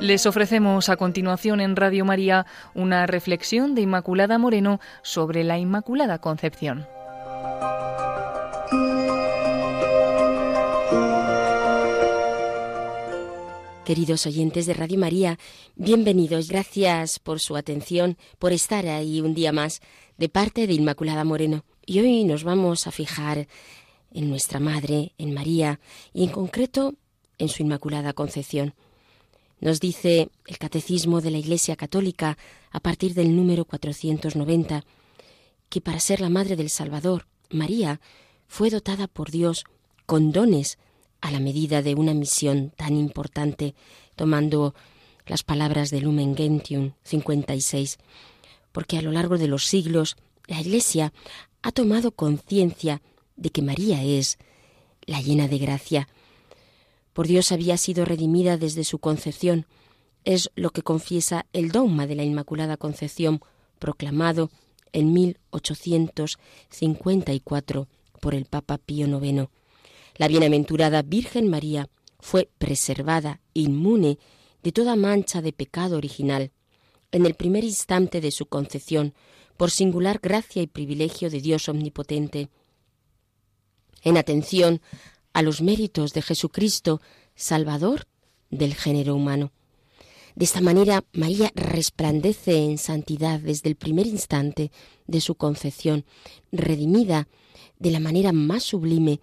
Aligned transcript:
Les 0.00 0.26
ofrecemos 0.26 0.88
a 0.88 0.96
continuación 0.96 1.60
en 1.60 1.76
Radio 1.76 2.04
María 2.04 2.46
una 2.74 3.06
reflexión 3.06 3.74
de 3.74 3.82
Inmaculada 3.82 4.38
Moreno 4.38 4.80
sobre 5.02 5.44
la 5.44 5.58
Inmaculada 5.58 6.18
Concepción. 6.18 6.86
Queridos 13.84 14.26
oyentes 14.26 14.66
de 14.66 14.74
Radio 14.74 14.98
María, 14.98 15.38
bienvenidos. 15.76 16.48
Gracias 16.48 17.18
por 17.18 17.40
su 17.40 17.54
atención, 17.56 18.16
por 18.38 18.52
estar 18.52 18.86
ahí 18.86 19.20
un 19.20 19.34
día 19.34 19.52
más 19.52 19.80
de 20.16 20.28
parte 20.28 20.66
de 20.66 20.72
Inmaculada 20.72 21.24
Moreno. 21.24 21.64
Y 21.84 22.00
hoy 22.00 22.24
nos 22.24 22.44
vamos 22.44 22.86
a 22.86 22.90
fijar 22.90 23.46
en 24.10 24.30
nuestra 24.30 24.58
Madre, 24.58 25.12
en 25.18 25.34
María, 25.34 25.80
y 26.12 26.24
en 26.24 26.30
concreto 26.30 26.94
en 27.38 27.48
su 27.48 27.62
Inmaculada 27.62 28.12
Concepción. 28.12 28.74
Nos 29.60 29.80
dice 29.80 30.30
el 30.46 30.58
Catecismo 30.58 31.20
de 31.20 31.30
la 31.30 31.38
Iglesia 31.38 31.76
Católica 31.76 32.36
a 32.70 32.80
partir 32.80 33.14
del 33.14 33.34
número 33.34 33.64
490 33.64 34.84
que 35.68 35.80
para 35.80 36.00
ser 36.00 36.20
la 36.20 36.28
Madre 36.28 36.56
del 36.56 36.70
Salvador, 36.70 37.26
María 37.50 38.00
fue 38.46 38.70
dotada 38.70 39.08
por 39.08 39.30
Dios 39.30 39.64
con 40.06 40.32
dones 40.32 40.78
a 41.20 41.30
la 41.30 41.40
medida 41.40 41.82
de 41.82 41.94
una 41.94 42.14
misión 42.14 42.72
tan 42.76 42.96
importante, 42.96 43.74
tomando 44.14 44.74
las 45.26 45.42
palabras 45.42 45.90
de 45.90 46.00
Lumen 46.00 46.36
Gentium 46.36 46.92
56, 47.02 47.98
porque 48.72 48.98
a 48.98 49.02
lo 49.02 49.10
largo 49.10 49.38
de 49.38 49.48
los 49.48 49.66
siglos 49.66 50.16
la 50.46 50.60
Iglesia 50.60 51.12
ha 51.62 51.72
tomado 51.72 52.12
conciencia 52.12 53.00
de 53.36 53.50
que 53.50 53.62
María 53.62 54.02
es 54.02 54.38
la 55.06 55.20
llena 55.20 55.48
de 55.48 55.58
gracia, 55.58 56.08
por 57.14 57.26
Dios 57.26 57.50
había 57.52 57.78
sido 57.78 58.04
redimida 58.04 58.58
desde 58.58 58.84
su 58.84 58.98
concepción. 58.98 59.64
Es 60.24 60.50
lo 60.56 60.68
que 60.70 60.82
confiesa 60.82 61.46
el 61.54 61.70
dogma 61.70 62.06
de 62.06 62.16
la 62.16 62.24
Inmaculada 62.24 62.76
Concepción, 62.76 63.40
proclamado 63.78 64.50
en 64.92 65.14
1854 65.14 67.88
por 68.20 68.34
el 68.34 68.44
Papa 68.44 68.76
Pío 68.78 69.06
IX. 69.06 69.48
La 70.16 70.28
bienaventurada 70.28 71.02
Virgen 71.02 71.48
María 71.48 71.88
fue 72.20 72.48
preservada 72.58 73.40
inmune 73.54 74.18
de 74.62 74.70
toda 74.72 74.94
mancha 74.96 75.40
de 75.40 75.52
pecado 75.52 75.96
original 75.96 76.50
en 77.12 77.26
el 77.26 77.34
primer 77.34 77.64
instante 77.64 78.20
de 78.20 78.30
su 78.30 78.46
concepción 78.46 79.14
por 79.56 79.70
singular 79.70 80.20
gracia 80.22 80.62
y 80.62 80.66
privilegio 80.66 81.30
de 81.30 81.40
Dios 81.40 81.68
omnipotente. 81.68 82.48
En 84.02 84.16
atención 84.16 84.80
a 85.34 85.42
los 85.42 85.60
méritos 85.60 86.14
de 86.14 86.22
Jesucristo, 86.22 87.02
Salvador 87.34 88.06
del 88.50 88.74
género 88.74 89.14
humano. 89.14 89.52
De 90.36 90.46
esta 90.46 90.60
manera, 90.60 91.04
María 91.12 91.52
resplandece 91.54 92.64
en 92.64 92.78
santidad 92.78 93.38
desde 93.38 93.68
el 93.68 93.76
primer 93.76 94.06
instante 94.06 94.72
de 95.06 95.20
su 95.20 95.34
concepción, 95.34 96.04
redimida 96.50 97.28
de 97.78 97.90
la 97.90 98.00
manera 98.00 98.32
más 98.32 98.62
sublime 98.62 99.20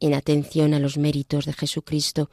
en 0.00 0.14
atención 0.14 0.72
a 0.74 0.78
los 0.78 0.96
méritos 0.96 1.46
de 1.46 1.52
Jesucristo. 1.52 2.30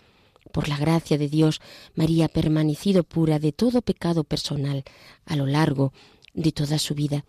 Por 0.52 0.68
la 0.70 0.78
gracia 0.78 1.18
de 1.18 1.30
Dios, 1.30 1.62
María 1.96 2.26
ha 2.26 2.30
permanecido 2.30 3.04
pura 3.04 3.40
de 3.40 3.52
todo 3.52 3.82
pecado 3.82 4.24
personal 4.24 4.84
a 5.26 5.36
lo 5.36 5.46
largo 5.46 5.94
de 6.34 6.52
toda 6.52 6.80
su 6.80 6.96
vida. 6.96 7.26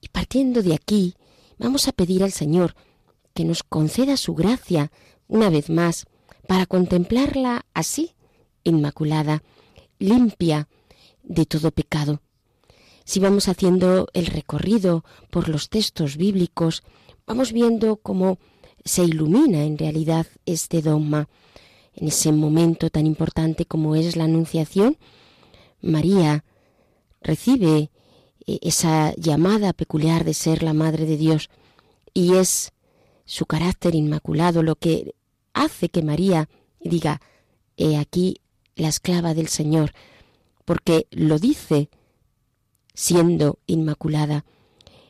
Y 0.00 0.08
partiendo 0.08 0.62
de 0.62 0.74
aquí, 0.74 1.14
vamos 1.58 1.88
a 1.88 1.92
pedir 1.92 2.22
al 2.22 2.32
Señor 2.32 2.74
que 3.34 3.44
nos 3.44 3.62
conceda 3.62 4.16
su 4.16 4.34
gracia 4.34 4.90
una 5.28 5.50
vez 5.50 5.70
más, 5.70 6.06
para 6.46 6.66
contemplarla 6.66 7.64
así, 7.74 8.14
inmaculada, 8.64 9.42
limpia 9.98 10.68
de 11.22 11.46
todo 11.46 11.70
pecado. 11.70 12.20
Si 13.04 13.20
vamos 13.20 13.48
haciendo 13.48 14.08
el 14.14 14.26
recorrido 14.26 15.04
por 15.30 15.48
los 15.48 15.68
textos 15.68 16.16
bíblicos, 16.16 16.82
vamos 17.26 17.52
viendo 17.52 17.96
cómo 17.96 18.38
se 18.84 19.04
ilumina 19.04 19.64
en 19.64 19.78
realidad 19.78 20.26
este 20.46 20.82
dogma. 20.82 21.28
En 21.94 22.08
ese 22.08 22.32
momento 22.32 22.90
tan 22.90 23.06
importante 23.06 23.66
como 23.66 23.94
es 23.94 24.16
la 24.16 24.24
Anunciación, 24.24 24.96
María 25.80 26.44
recibe 27.20 27.90
eh, 28.46 28.58
esa 28.62 29.14
llamada 29.16 29.72
peculiar 29.72 30.24
de 30.24 30.34
ser 30.34 30.62
la 30.62 30.72
Madre 30.72 31.06
de 31.06 31.16
Dios 31.16 31.50
y 32.12 32.34
es 32.34 32.72
su 33.24 33.46
carácter 33.46 33.94
inmaculado 33.94 34.62
lo 34.62 34.76
que 34.76 35.14
hace 35.52 35.88
que 35.88 36.02
María 36.02 36.48
diga, 36.80 37.20
he 37.76 37.96
aquí 37.96 38.40
la 38.76 38.88
esclava 38.88 39.34
del 39.34 39.48
Señor, 39.48 39.92
porque 40.64 41.06
lo 41.10 41.38
dice 41.38 41.88
siendo 42.94 43.58
inmaculada. 43.66 44.44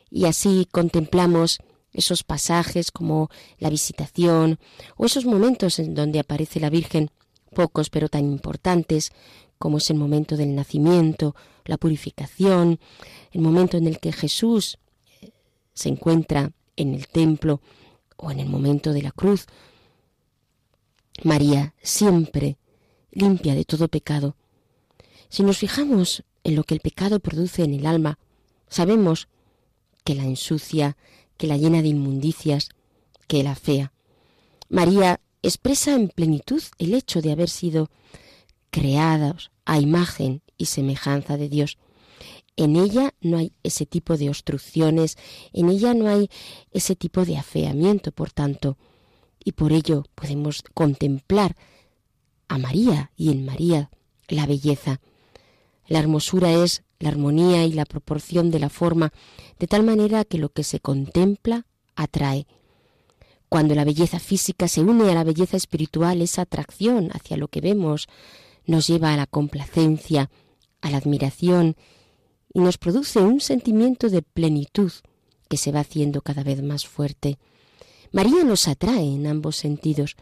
Y 0.09 0.25
así 0.25 0.67
contemplamos 0.71 1.59
esos 1.93 2.23
pasajes 2.23 2.91
como 2.91 3.29
la 3.57 3.69
visitación 3.69 4.59
o 4.97 5.05
esos 5.05 5.25
momentos 5.25 5.79
en 5.79 5.95
donde 5.95 6.19
aparece 6.19 6.59
la 6.59 6.69
Virgen, 6.69 7.09
pocos 7.53 7.89
pero 7.89 8.09
tan 8.09 8.25
importantes, 8.25 9.11
como 9.57 9.77
es 9.77 9.89
el 9.89 9.97
momento 9.97 10.35
del 10.35 10.55
nacimiento, 10.55 11.35
la 11.63 11.77
purificación, 11.77 12.79
el 13.31 13.41
momento 13.41 13.77
en 13.77 13.87
el 13.87 13.99
que 13.99 14.11
Jesús 14.11 14.77
eh, 15.21 15.31
se 15.73 15.89
encuentra 15.89 16.51
en 16.75 16.93
el 16.93 17.07
templo 17.07 17.61
o 18.17 18.31
en 18.31 18.39
el 18.39 18.47
momento 18.47 18.93
de 18.93 19.01
la 19.01 19.11
cruz. 19.11 19.45
María 21.23 21.73
siempre 21.81 22.57
limpia 23.11 23.55
de 23.55 23.65
todo 23.65 23.87
pecado. 23.87 24.35
Si 25.29 25.43
nos 25.43 25.57
fijamos 25.57 26.23
en 26.43 26.55
lo 26.55 26.63
que 26.63 26.75
el 26.75 26.81
pecado 26.81 27.19
produce 27.19 27.63
en 27.63 27.73
el 27.73 27.85
alma, 27.85 28.19
sabemos 28.67 29.27
que 30.03 30.15
la 30.15 30.23
ensucia, 30.23 30.97
que 31.37 31.47
la 31.47 31.57
llena 31.57 31.81
de 31.81 31.89
inmundicias, 31.89 32.69
que 33.27 33.43
la 33.43 33.55
fea. 33.55 33.91
María 34.69 35.19
expresa 35.41 35.93
en 35.93 36.09
plenitud 36.09 36.61
el 36.77 36.93
hecho 36.93 37.21
de 37.21 37.31
haber 37.31 37.49
sido 37.49 37.89
creados 38.69 39.51
a 39.65 39.79
imagen 39.79 40.41
y 40.57 40.65
semejanza 40.65 41.37
de 41.37 41.49
Dios. 41.49 41.77
En 42.57 42.75
ella 42.77 43.13
no 43.21 43.37
hay 43.37 43.53
ese 43.63 43.85
tipo 43.85 44.17
de 44.17 44.29
obstrucciones, 44.29 45.17
en 45.51 45.69
ella 45.69 45.93
no 45.93 46.07
hay 46.07 46.29
ese 46.71 46.95
tipo 46.95 47.25
de 47.25 47.37
afeamiento, 47.37 48.11
por 48.11 48.31
tanto, 48.31 48.77
y 49.43 49.51
por 49.51 49.73
ello 49.73 50.03
podemos 50.15 50.63
contemplar 50.73 51.55
a 52.47 52.57
María 52.57 53.11
y 53.17 53.31
en 53.31 53.45
María 53.45 53.91
la 54.27 54.45
belleza. 54.45 55.01
La 55.87 55.99
hermosura 55.99 56.51
es 56.51 56.83
la 56.99 57.09
armonía 57.09 57.65
y 57.65 57.73
la 57.73 57.85
proporción 57.85 58.51
de 58.51 58.59
la 58.59 58.69
forma, 58.69 59.11
de 59.59 59.67
tal 59.67 59.83
manera 59.83 60.23
que 60.23 60.37
lo 60.37 60.49
que 60.49 60.63
se 60.63 60.79
contempla 60.79 61.65
atrae. 61.95 62.47
Cuando 63.49 63.75
la 63.75 63.83
belleza 63.83 64.19
física 64.19 64.67
se 64.67 64.81
une 64.81 65.11
a 65.11 65.13
la 65.13 65.23
belleza 65.23 65.57
espiritual, 65.57 66.21
esa 66.21 66.43
atracción 66.43 67.09
hacia 67.13 67.37
lo 67.37 67.47
que 67.47 67.61
vemos 67.61 68.07
nos 68.65 68.87
lleva 68.87 69.13
a 69.13 69.17
la 69.17 69.27
complacencia, 69.27 70.31
a 70.81 70.89
la 70.89 70.97
admiración 70.97 71.75
y 72.55 72.61
nos 72.61 72.77
produce 72.77 73.19
un 73.19 73.41
sentimiento 73.41 74.09
de 74.09 74.21
plenitud 74.21 74.91
que 75.49 75.57
se 75.57 75.73
va 75.73 75.81
haciendo 75.81 76.21
cada 76.21 76.41
vez 76.41 76.63
más 76.63 76.87
fuerte. 76.87 77.37
María 78.13 78.45
nos 78.45 78.69
atrae 78.69 79.03
en 79.03 79.27
ambos 79.27 79.57
sentidos. 79.57 80.15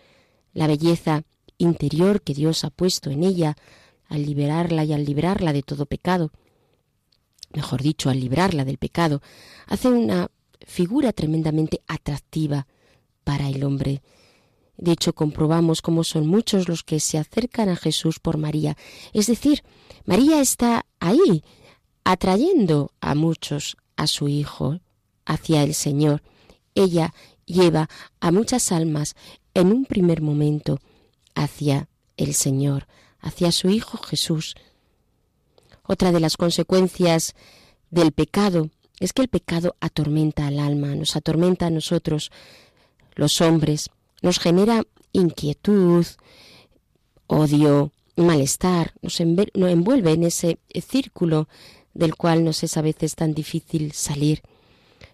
La 0.52 0.66
belleza 0.66 1.26
interior 1.60 2.24
que 2.24 2.34
Dios 2.34 2.64
ha 2.64 2.72
puesto 2.72 3.12
en 3.12 3.24
ella 3.24 3.56
al 4.08 4.26
liberarla 4.26 4.84
y 4.84 4.94
al 4.94 5.06
librarla 5.06 5.54
de 5.54 5.62
todo 5.62 5.86
pecado, 5.86 6.32
mejor 7.54 7.84
dicho, 7.84 8.10
al 8.10 8.20
librarla 8.20 8.66
del 8.66 8.80
pecado, 8.80 9.22
hace 9.68 9.90
una 9.90 10.32
figura 10.66 11.14
tremendamente 11.14 11.82
atractiva 11.86 12.66
para 13.24 13.48
el 13.48 13.64
hombre. 13.64 14.02
De 14.78 14.92
hecho, 14.92 15.14
comprobamos 15.14 15.84
cómo 15.84 16.04
son 16.04 16.26
muchos 16.26 16.68
los 16.68 16.84
que 16.84 17.00
se 17.00 17.20
acercan 17.20 17.70
a 17.70 17.76
Jesús 17.76 18.20
por 18.20 18.38
María. 18.38 18.76
Es 19.14 19.28
decir, 19.28 19.62
María 20.06 20.42
está 20.42 20.88
ahí, 21.00 21.44
atrayendo 22.04 22.92
a 23.02 23.16
muchos 23.16 23.78
a 23.96 24.08
su 24.08 24.28
Hijo 24.28 24.80
hacia 25.26 25.64
el 25.64 25.74
Señor. 25.74 26.22
Ella 26.76 27.14
lleva 27.46 27.90
a 28.20 28.32
muchas 28.32 28.72
almas 28.72 29.16
en 29.54 29.72
un 29.72 29.86
primer 29.86 30.22
momento 30.22 30.80
hacia 31.36 31.88
el 32.18 32.34
Señor, 32.34 32.88
hacia 33.20 33.52
su 33.52 33.70
Hijo 33.70 33.98
Jesús. 33.98 34.56
Otra 35.86 36.12
de 36.12 36.20
las 36.20 36.38
consecuencias 36.38 37.36
del 37.92 38.12
pecado 38.12 38.70
es 39.00 39.14
que 39.14 39.22
el 39.22 39.28
pecado 39.28 39.76
atormenta 39.80 40.48
al 40.48 40.60
alma, 40.60 40.96
nos 40.96 41.16
atormenta 41.16 41.68
a 41.68 41.70
nosotros, 41.70 42.32
los 43.16 43.42
hombres, 43.42 43.90
nos 44.22 44.40
genera 44.40 44.84
inquietud, 45.12 46.06
odio, 47.28 47.92
malestar, 48.16 48.94
nos 49.02 49.20
envuelve 49.20 50.12
en 50.14 50.24
ese 50.24 50.60
círculo 50.88 51.48
del 51.94 52.16
cual 52.16 52.44
nos 52.44 52.64
es 52.64 52.78
a 52.78 52.82
veces 52.82 53.16
tan 53.16 53.34
difícil 53.34 53.92
salir. 53.92 54.42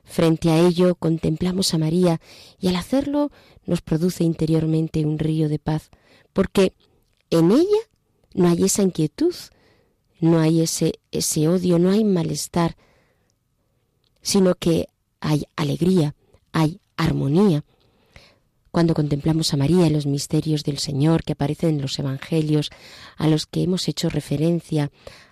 Frente 0.03 0.49
a 0.49 0.59
ello 0.59 0.95
contemplamos 0.95 1.73
a 1.73 1.77
María 1.77 2.19
y 2.59 2.67
al 2.67 2.75
hacerlo 2.75 3.31
nos 3.65 3.81
produce 3.81 4.23
interiormente 4.23 5.05
un 5.05 5.19
río 5.19 5.49
de 5.49 5.59
paz, 5.59 5.89
porque 6.33 6.73
en 7.29 7.51
ella 7.51 7.79
no 8.33 8.47
hay 8.47 8.63
esa 8.63 8.81
inquietud, 8.81 9.35
no 10.19 10.39
hay 10.39 10.61
ese, 10.61 10.93
ese 11.11 11.47
odio, 11.47 11.79
no 11.79 11.91
hay 11.91 12.03
malestar, 12.03 12.75
sino 14.21 14.55
que 14.55 14.87
hay 15.19 15.45
alegría, 15.55 16.15
hay 16.51 16.79
armonía. 16.97 17.63
Cuando 18.71 18.93
contemplamos 18.93 19.53
a 19.53 19.57
María 19.57 19.87
en 19.87 19.93
los 19.93 20.05
misterios 20.05 20.63
del 20.63 20.77
Señor 20.77 21.23
que 21.23 21.33
aparecen 21.33 21.71
en 21.71 21.81
los 21.81 21.97
Evangelios, 21.97 22.69
a 23.17 23.27
los 23.27 23.45
que 23.45 23.63
hemos 23.63 23.87
hecho 23.87 24.09
referencia 24.09 24.91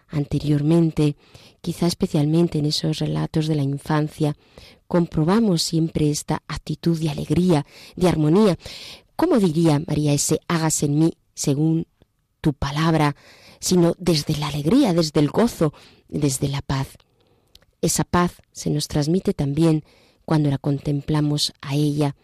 anteriormente, 0.09 1.15
quizá 1.62 1.88
especialmente 1.88 2.59
en 2.59 2.65
esos 2.65 3.00
relatos 3.00 3.48
de 3.48 3.56
la 3.56 3.63
infancia, 3.63 4.36
comprobamos 4.88 5.62
siempre 5.62 6.09
esta 6.09 6.44
actitud 6.48 7.00
de 7.00 7.09
alegría, 7.09 7.65
de 7.95 8.07
armonía. 8.07 8.57
¿Cómo 9.15 9.39
diría 9.39 9.81
María 9.86 10.13
ese 10.13 10.39
hágase 10.48 10.86
en 10.86 11.00
mí 11.00 11.13
según 11.33 11.88
tu 12.42 12.54
palabra, 12.54 13.15
sino 13.59 13.95
desde 13.98 14.38
la 14.38 14.48
alegría, 14.48 14.94
desde 14.94 15.19
el 15.19 15.30
gozo, 15.30 15.74
desde 16.07 16.48
la 16.48 16.62
paz? 16.62 16.88
Esa 17.81 18.04
paz 18.04 18.31
se 18.51 18.69
nos 18.69 18.88
transmite 18.88 19.33
también 19.33 19.83
cuando 20.25 20.50
la 20.50 20.57
contemplamos 20.57 21.54
a 21.62 21.75
ella 21.75 22.15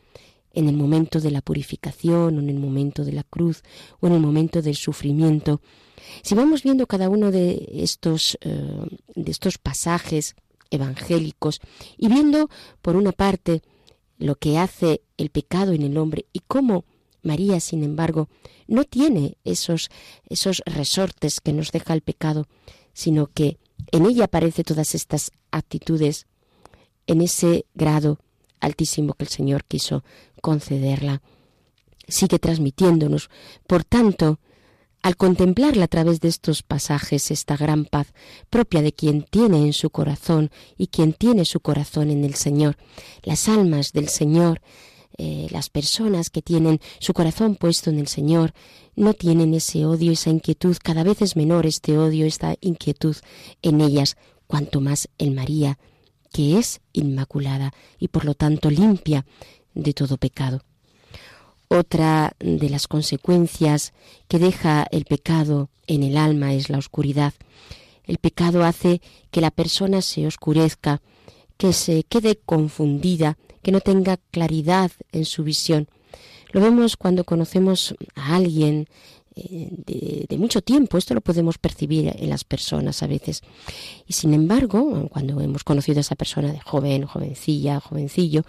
en 0.54 0.70
el 0.70 0.78
momento 0.78 1.20
de 1.20 1.32
la 1.32 1.42
purificación 1.42 2.38
o 2.38 2.40
en 2.40 2.50
el 2.50 2.60
momento 2.60 3.04
de 3.04 3.12
la 3.12 3.24
cruz 3.24 3.64
o 4.00 4.08
en 4.08 4.14
el 4.14 4.20
momento 4.20 4.62
del 4.62 4.76
sufrimiento. 4.76 5.62
Si 6.22 6.36
vamos 6.36 6.64
viendo 6.64 6.88
cada 6.88 7.10
uno 7.10 7.32
de 7.32 7.70
estos, 7.74 8.38
eh, 8.42 8.86
de 9.16 9.32
estos 9.32 9.58
pasajes 9.58 10.36
evangélicos 10.70 11.60
y 11.98 12.08
viendo, 12.08 12.50
por 12.82 12.96
una 12.96 13.12
parte, 13.12 13.62
lo 14.18 14.36
que 14.36 14.58
hace 14.58 15.02
el 15.18 15.30
pecado 15.30 15.74
en 15.74 15.82
el 15.82 15.98
hombre 15.98 16.26
y 16.34 16.42
cómo 16.48 16.86
María, 17.24 17.60
sin 17.60 17.84
embargo, 17.84 18.30
no 18.68 18.84
tiene 18.84 19.38
esos, 19.44 19.90
esos 20.28 20.62
resortes 20.66 21.40
que 21.40 21.54
nos 21.54 21.72
deja 21.72 21.94
el 21.94 22.02
pecado, 22.02 22.48
sino 22.94 23.28
que 23.28 23.58
en 23.92 24.06
ella 24.06 24.26
aparece 24.26 24.64
todas 24.64 24.94
estas 24.94 25.32
actitudes 25.52 26.28
en 27.08 27.22
ese 27.22 27.66
grado 27.74 28.20
altísimo 28.63 29.13
que 29.13 29.25
el 29.25 29.30
Señor 29.30 29.65
quiso 29.65 30.04
concederla. 30.42 31.21
Sigue 32.07 32.39
transmitiéndonos, 32.39 33.30
por 33.68 33.83
tanto, 33.83 34.39
al 35.01 35.18
contemplarla 35.18 35.86
a 35.86 35.89
través 35.89 36.21
de 36.21 36.30
estos 36.30 36.63
pasajes, 36.63 37.30
esta 37.30 37.57
gran 37.57 37.86
paz 37.86 38.13
propia 38.50 38.81
de 38.81 38.94
quien 38.94 39.24
tiene 39.24 39.57
en 39.57 39.74
su 39.74 39.89
corazón 39.89 40.50
y 40.77 40.88
quien 40.88 41.12
tiene 41.13 41.44
su 41.44 41.60
corazón 41.60 42.10
en 42.10 42.24
el 42.24 42.36
Señor, 42.36 42.77
las 43.21 43.50
almas 43.50 43.92
del 43.92 44.07
Señor, 44.07 44.62
eh, 45.18 45.48
las 45.51 45.69
personas 45.69 46.30
que 46.30 46.42
tienen 46.42 46.80
su 47.00 47.13
corazón 47.13 47.56
puesto 47.56 47.89
en 47.89 48.00
el 48.00 48.07
Señor, 48.07 48.54
no 48.95 49.13
tienen 49.13 49.54
ese 49.54 49.86
odio, 49.86 50.12
esa 50.13 50.30
inquietud, 50.30 50.77
cada 50.81 51.04
vez 51.04 51.21
es 51.21 51.36
menor 51.36 51.65
este 51.65 51.98
odio, 51.98 52.25
esta 52.25 52.56
inquietud 52.62 53.18
en 53.62 53.81
ellas, 53.81 54.15
cuanto 54.48 54.80
más 54.80 55.10
en 55.18 55.36
María, 55.36 55.77
que 56.34 56.58
es 56.58 56.82
inmaculada 56.92 57.74
y 58.00 58.10
por 58.10 58.26
lo 58.26 58.34
tanto 58.34 58.70
limpia 58.70 59.26
de 59.74 59.94
todo 59.94 60.18
pecado. 60.18 60.64
Otra 61.70 62.34
de 62.40 62.70
las 62.70 62.88
consecuencias 62.88 63.94
que 64.28 64.40
deja 64.40 64.86
el 64.92 65.06
pecado 65.06 65.70
en 65.88 66.04
el 66.04 66.18
alma 66.18 66.54
es 66.54 66.70
la 66.70 66.80
oscuridad. 66.80 67.34
El 68.04 68.18
pecado 68.18 68.66
hace 68.66 69.02
que 69.32 69.42
la 69.42 69.52
persona 69.52 70.02
se 70.02 70.28
oscurezca, 70.28 71.02
que 71.58 71.72
se 71.72 72.04
quede 72.04 72.36
confundida, 72.36 73.38
que 73.62 73.72
no 73.72 73.80
tenga 73.80 74.18
claridad 74.32 74.92
en 75.12 75.26
su 75.26 75.44
visión. 75.44 75.88
Lo 76.52 76.62
vemos 76.62 76.98
cuando 76.98 77.24
conocemos 77.24 77.96
a 78.16 78.36
alguien 78.36 78.88
de, 79.36 80.38
mucho 80.38 80.62
tiempo. 80.62 80.98
Esto 80.98 81.14
lo 81.14 81.22
podemos 81.22 81.58
percibir 81.58 82.14
en 82.16 82.30
las 82.30 82.44
personas 82.44 83.04
a 83.04 83.08
veces. 83.08 83.42
Y 84.08 84.14
sin 84.14 84.34
embargo, 84.34 85.08
cuando 85.10 85.40
hemos 85.42 85.64
conocido 85.64 86.00
a 86.00 86.02
esa 86.02 86.16
persona 86.16 86.52
de 86.52 86.60
joven, 86.60 87.06
jovencilla, 87.06 87.80
jovencillo, 87.80 88.44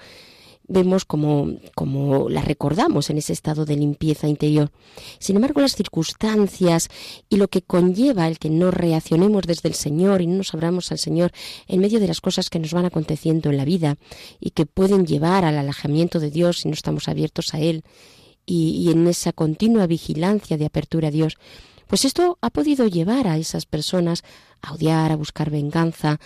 vemos 0.67 1.05
como, 1.05 1.53
como 1.75 2.29
la 2.29 2.41
recordamos 2.41 3.11
en 3.11 3.19
ese 3.19 3.33
estado 3.33 3.65
de 3.65 3.77
limpieza 3.77 4.29
interior. 4.29 4.71
Sin 5.19 5.37
embargo, 5.37 5.61
las 5.61 5.77
circunstancias 5.77 6.89
y 7.29 7.37
lo 7.37 7.49
que 7.49 7.63
conlleva 7.63 8.27
el 8.27 8.39
que 8.39 8.51
no 8.51 8.71
reaccionemos 8.71 9.43
desde 9.47 9.69
el 9.69 9.75
Señor 9.75 10.23
y 10.23 10.27
no 10.27 10.37
nos 10.37 10.55
abramos 10.55 10.91
al 10.91 10.99
Señor 10.99 11.33
en 11.69 11.81
medio 11.81 12.01
de 12.01 12.07
las 12.07 12.21
cosas 12.21 12.49
que 12.51 12.59
nos 12.59 12.73
van 12.73 12.87
aconteciendo 12.87 13.51
en 13.51 13.57
la 13.57 13.65
vida 13.65 13.97
y 14.41 14.51
que 14.51 14.67
pueden 14.67 15.07
llevar 15.07 15.45
al 15.45 15.59
alejamiento 15.59 16.19
de 16.19 16.31
Dios 16.31 16.61
si 16.61 16.69
no 16.69 16.75
estamos 16.75 17.09
abiertos 17.09 17.55
a 17.55 17.61
Él 17.61 17.85
y, 18.46 18.91
en 18.91 19.06
esa 19.06 19.32
continua 19.32 19.87
vigilancia 19.87 20.56
de 20.56 20.67
apertura 20.67 21.08
a 21.08 21.11
Dios, 21.11 21.38
pues 21.87 22.05
esto 22.05 22.38
ha 22.41 22.50
podido 22.50 22.87
llevar 22.87 23.26
a 23.26 23.37
esas 23.37 23.67
personas 23.67 24.23
a 24.62 24.73
odiar, 24.73 25.12
a 25.12 25.17
buscar 25.17 25.50
venganza, 25.50 26.19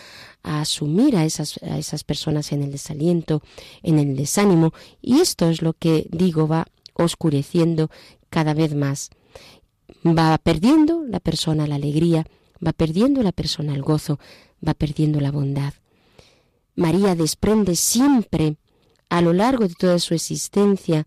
a 0.42 0.60
asumir 0.60 1.16
a 1.16 1.24
esas, 1.24 1.60
a 1.62 1.78
esas 1.78 2.04
personas 2.04 2.52
en 2.52 2.62
el 2.62 2.70
desaliento, 2.70 3.42
en 3.82 3.98
el 3.98 4.16
desánimo, 4.16 4.72
y 5.02 5.20
esto 5.20 5.48
es 5.50 5.62
lo 5.62 5.72
que 5.72 6.06
digo 6.10 6.46
va 6.46 6.66
oscureciendo 6.94 7.90
cada 8.30 8.54
vez 8.54 8.74
más. 8.74 9.10
Va 10.06 10.38
perdiendo 10.38 11.04
la 11.06 11.20
persona 11.20 11.66
la 11.66 11.74
alegría, 11.74 12.26
va 12.64 12.72
perdiendo 12.72 13.22
la 13.22 13.32
persona 13.32 13.74
el 13.74 13.82
gozo, 13.82 14.18
va 14.66 14.74
perdiendo 14.74 15.20
la 15.20 15.30
bondad. 15.30 15.74
María 16.76 17.14
desprende 17.14 17.74
siempre, 17.74 18.56
a 19.08 19.20
lo 19.20 19.32
largo 19.32 19.66
de 19.66 19.74
toda 19.74 19.98
su 19.98 20.14
existencia, 20.14 21.06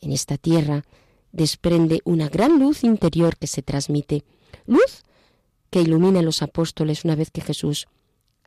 en 0.00 0.12
esta 0.12 0.36
tierra, 0.38 0.84
desprende 1.32 2.00
una 2.04 2.28
gran 2.28 2.58
luz 2.58 2.84
interior 2.84 3.36
que 3.36 3.46
se 3.46 3.62
transmite, 3.62 4.24
luz 4.66 5.04
que 5.70 5.80
ilumina 5.80 6.20
a 6.20 6.22
los 6.22 6.42
apóstoles 6.42 7.04
una 7.04 7.14
vez 7.14 7.30
que 7.30 7.40
Jesús 7.40 7.86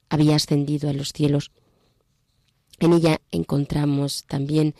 había 0.09 0.35
ascendido 0.35 0.89
a 0.89 0.93
los 0.93 1.13
cielos. 1.13 1.51
En 2.79 2.93
ella 2.93 3.21
encontramos 3.31 4.25
también 4.27 4.75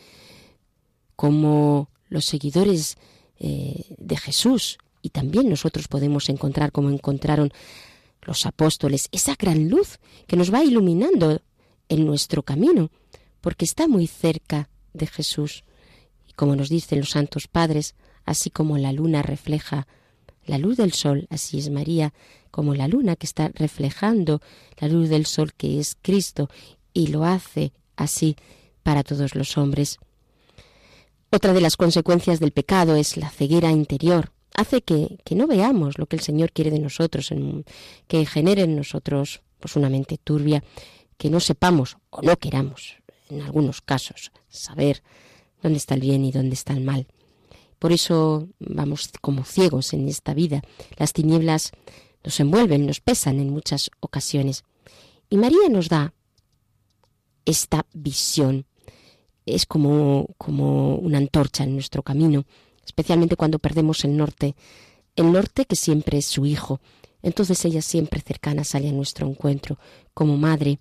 como 1.16 1.88
los 2.08 2.26
seguidores 2.26 2.96
eh, 3.38 3.84
de 3.98 4.16
Jesús 4.16 4.78
y 5.00 5.10
también 5.10 5.48
nosotros 5.48 5.88
podemos 5.88 6.28
encontrar 6.28 6.72
como 6.72 6.90
encontraron 6.90 7.52
los 8.22 8.46
apóstoles 8.46 9.08
esa 9.12 9.34
gran 9.38 9.68
luz 9.68 9.98
que 10.26 10.36
nos 10.36 10.52
va 10.52 10.64
iluminando 10.64 11.40
en 11.88 12.06
nuestro 12.06 12.42
camino, 12.42 12.90
porque 13.40 13.64
está 13.64 13.86
muy 13.86 14.06
cerca 14.06 14.70
de 14.92 15.06
Jesús 15.06 15.64
como 16.36 16.56
nos 16.56 16.68
dicen 16.68 17.00
los 17.00 17.10
santos 17.10 17.48
padres, 17.48 17.94
así 18.24 18.50
como 18.50 18.78
la 18.78 18.92
luna 18.92 19.22
refleja 19.22 19.86
la 20.46 20.58
luz 20.58 20.76
del 20.76 20.92
sol, 20.92 21.26
así 21.30 21.58
es 21.58 21.70
María, 21.70 22.12
como 22.50 22.74
la 22.74 22.88
luna 22.88 23.16
que 23.16 23.26
está 23.26 23.50
reflejando 23.54 24.40
la 24.78 24.88
luz 24.88 25.08
del 25.08 25.26
sol 25.26 25.54
que 25.54 25.80
es 25.80 25.96
Cristo, 26.00 26.50
y 26.92 27.08
lo 27.08 27.24
hace 27.24 27.72
así 27.96 28.36
para 28.82 29.02
todos 29.02 29.34
los 29.34 29.56
hombres. 29.58 29.98
Otra 31.30 31.52
de 31.52 31.60
las 31.60 31.76
consecuencias 31.76 32.38
del 32.38 32.52
pecado 32.52 32.94
es 32.94 33.16
la 33.16 33.30
ceguera 33.30 33.70
interior. 33.72 34.30
Hace 34.54 34.82
que, 34.82 35.18
que 35.24 35.34
no 35.34 35.48
veamos 35.48 35.98
lo 35.98 36.06
que 36.06 36.14
el 36.14 36.22
Señor 36.22 36.52
quiere 36.52 36.70
de 36.70 36.78
nosotros, 36.78 37.32
en, 37.32 37.64
que 38.06 38.24
genere 38.24 38.62
en 38.62 38.76
nosotros 38.76 39.42
pues 39.58 39.74
una 39.74 39.88
mente 39.88 40.18
turbia, 40.18 40.62
que 41.16 41.30
no 41.30 41.40
sepamos 41.40 41.96
o 42.10 42.22
no 42.22 42.36
queramos, 42.36 42.98
en 43.30 43.42
algunos 43.42 43.80
casos, 43.80 44.30
saber 44.48 45.02
dónde 45.64 45.78
está 45.78 45.94
el 45.94 46.02
bien 46.02 46.24
y 46.26 46.30
dónde 46.30 46.54
está 46.54 46.74
el 46.74 46.84
mal. 46.84 47.06
Por 47.78 47.90
eso 47.90 48.48
vamos 48.60 49.10
como 49.22 49.44
ciegos 49.44 49.94
en 49.94 50.08
esta 50.08 50.34
vida. 50.34 50.62
Las 50.98 51.14
tinieblas 51.14 51.72
nos 52.22 52.38
envuelven, 52.38 52.86
nos 52.86 53.00
pesan 53.00 53.40
en 53.40 53.50
muchas 53.50 53.90
ocasiones. 54.00 54.62
Y 55.30 55.38
María 55.38 55.68
nos 55.70 55.88
da 55.88 56.12
esta 57.46 57.86
visión. 57.94 58.66
Es 59.46 59.64
como, 59.64 60.28
como 60.36 60.96
una 60.96 61.18
antorcha 61.18 61.64
en 61.64 61.72
nuestro 61.72 62.02
camino, 62.02 62.44
especialmente 62.84 63.36
cuando 63.36 63.58
perdemos 63.58 64.04
el 64.04 64.16
norte. 64.16 64.54
El 65.16 65.32
norte 65.32 65.64
que 65.64 65.76
siempre 65.76 66.18
es 66.18 66.26
su 66.26 66.44
hijo. 66.44 66.80
Entonces 67.22 67.64
ella 67.64 67.80
siempre 67.80 68.20
cercana 68.20 68.64
sale 68.64 68.90
a 68.90 68.92
nuestro 68.92 69.26
encuentro 69.26 69.78
como 70.12 70.36
madre 70.36 70.78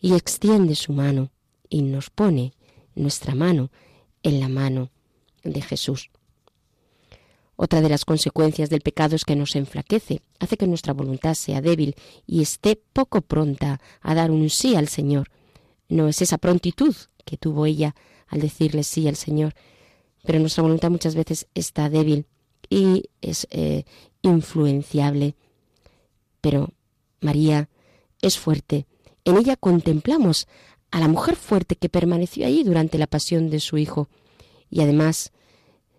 y 0.00 0.14
extiende 0.14 0.76
su 0.76 0.92
mano 0.92 1.30
y 1.68 1.82
nos 1.82 2.10
pone 2.10 2.52
nuestra 2.96 3.34
mano 3.34 3.70
en 4.22 4.40
la 4.40 4.48
mano 4.48 4.90
de 5.44 5.62
Jesús. 5.62 6.10
Otra 7.54 7.80
de 7.80 7.88
las 7.88 8.04
consecuencias 8.04 8.68
del 8.68 8.82
pecado 8.82 9.16
es 9.16 9.24
que 9.24 9.34
nos 9.34 9.56
enflaquece, 9.56 10.20
hace 10.40 10.58
que 10.58 10.66
nuestra 10.66 10.92
voluntad 10.92 11.34
sea 11.34 11.62
débil 11.62 11.94
y 12.26 12.42
esté 12.42 12.76
poco 12.92 13.22
pronta 13.22 13.80
a 14.02 14.14
dar 14.14 14.30
un 14.30 14.50
sí 14.50 14.74
al 14.76 14.88
Señor. 14.88 15.30
No 15.88 16.08
es 16.08 16.20
esa 16.20 16.36
prontitud 16.36 16.94
que 17.24 17.38
tuvo 17.38 17.64
ella 17.64 17.94
al 18.28 18.40
decirle 18.40 18.82
sí 18.82 19.08
al 19.08 19.16
Señor, 19.16 19.54
pero 20.24 20.38
nuestra 20.38 20.62
voluntad 20.62 20.90
muchas 20.90 21.14
veces 21.14 21.46
está 21.54 21.88
débil 21.88 22.26
y 22.68 23.04
es 23.22 23.46
eh, 23.50 23.84
influenciable. 24.20 25.34
Pero 26.42 26.74
María 27.20 27.70
es 28.20 28.38
fuerte. 28.38 28.86
En 29.24 29.38
ella 29.38 29.56
contemplamos 29.56 30.46
a 30.90 31.00
la 31.00 31.08
mujer 31.08 31.36
fuerte 31.36 31.76
que 31.76 31.88
permaneció 31.88 32.46
allí 32.46 32.64
durante 32.64 32.98
la 32.98 33.06
pasión 33.06 33.50
de 33.50 33.60
su 33.60 33.78
hijo 33.78 34.08
y 34.70 34.80
además 34.80 35.32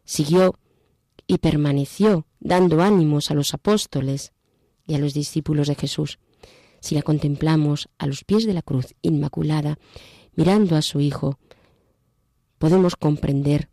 siguió 0.05 0.55
y 1.27 1.37
permaneció 1.39 2.25
dando 2.39 2.81
ánimos 2.81 3.31
a 3.31 3.33
los 3.33 3.53
apóstoles 3.53 4.31
y 4.85 4.95
a 4.95 4.97
los 4.99 5.13
discípulos 5.13 5.67
de 5.67 5.75
Jesús. 5.75 6.19
Si 6.79 6.95
la 6.95 7.01
contemplamos 7.01 7.89
a 7.97 8.07
los 8.07 8.23
pies 8.23 8.45
de 8.45 8.53
la 8.53 8.61
cruz 8.61 8.95
inmaculada, 9.01 9.77
mirando 10.35 10.75
a 10.75 10.81
su 10.81 10.99
Hijo, 10.99 11.37
podemos 12.57 12.95
comprender 12.95 13.69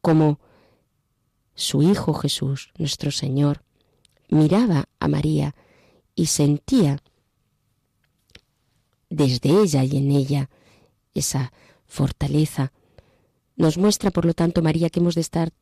cómo 0.00 0.40
su 1.54 1.82
Hijo 1.82 2.12
Jesús, 2.14 2.72
nuestro 2.76 3.10
Señor, 3.10 3.62
miraba 4.28 4.88
a 4.98 5.08
María 5.08 5.54
y 6.14 6.26
sentía 6.26 7.02
desde 9.10 9.50
ella 9.50 9.84
y 9.84 9.96
en 9.98 10.10
ella 10.10 10.48
esa 11.12 11.52
fortaleza. 11.86 12.72
Nos 13.56 13.76
muestra, 13.76 14.10
por 14.10 14.24
lo 14.24 14.32
tanto, 14.32 14.62
María, 14.62 14.88
que 14.88 15.00
hemos 15.00 15.16
de 15.16 15.20
estar 15.20 15.52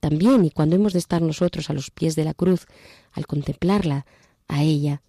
también 0.00 0.44
y 0.44 0.50
cuando 0.50 0.74
hemos 0.76 0.92
de 0.92 0.98
estar 0.98 1.22
nosotros 1.22 1.70
a 1.70 1.72
los 1.74 1.90
pies 1.90 2.16
de 2.16 2.24
la 2.24 2.34
cruz, 2.34 2.66
al 3.12 3.26
contemplarla 3.26 4.06
a 4.48 4.62
ella, 4.62 5.02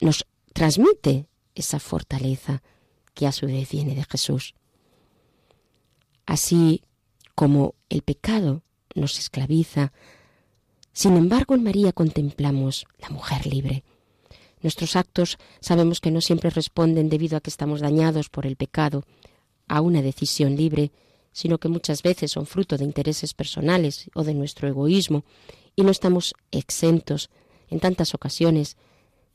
nos 0.00 0.26
transmite 0.52 1.26
esa 1.54 1.78
fortaleza 1.78 2.62
que 3.12 3.26
a 3.26 3.32
su 3.32 3.46
vez 3.46 3.70
viene 3.70 3.94
de 3.94 4.04
Jesús. 4.04 4.54
Así 6.26 6.82
como 7.34 7.74
el 7.88 8.02
pecado 8.02 8.62
nos 8.94 9.18
esclaviza, 9.18 9.92
sin 10.92 11.16
embargo 11.16 11.54
en 11.54 11.64
María 11.64 11.92
contemplamos 11.92 12.86
la 12.98 13.10
mujer 13.10 13.46
libre. 13.46 13.84
Nuestros 14.64 14.96
actos 14.96 15.38
sabemos 15.60 16.00
que 16.00 16.10
no 16.10 16.20
siempre 16.20 16.50
responden 16.50 17.08
debido 17.08 17.36
a 17.36 17.40
que 17.40 17.50
estamos 17.50 17.80
dañados 17.80 18.28
por 18.28 18.46
el 18.46 18.56
pecado 18.56 19.04
a 19.68 19.80
una 19.80 20.02
decisión 20.02 20.56
libre 20.56 20.90
sino 21.34 21.58
que 21.58 21.68
muchas 21.68 22.02
veces 22.02 22.30
son 22.30 22.46
fruto 22.46 22.78
de 22.78 22.84
intereses 22.84 23.34
personales 23.34 24.08
o 24.14 24.22
de 24.22 24.34
nuestro 24.34 24.68
egoísmo, 24.68 25.24
y 25.74 25.82
no 25.82 25.90
estamos 25.90 26.32
exentos 26.52 27.28
en 27.68 27.80
tantas 27.80 28.14
ocasiones 28.14 28.76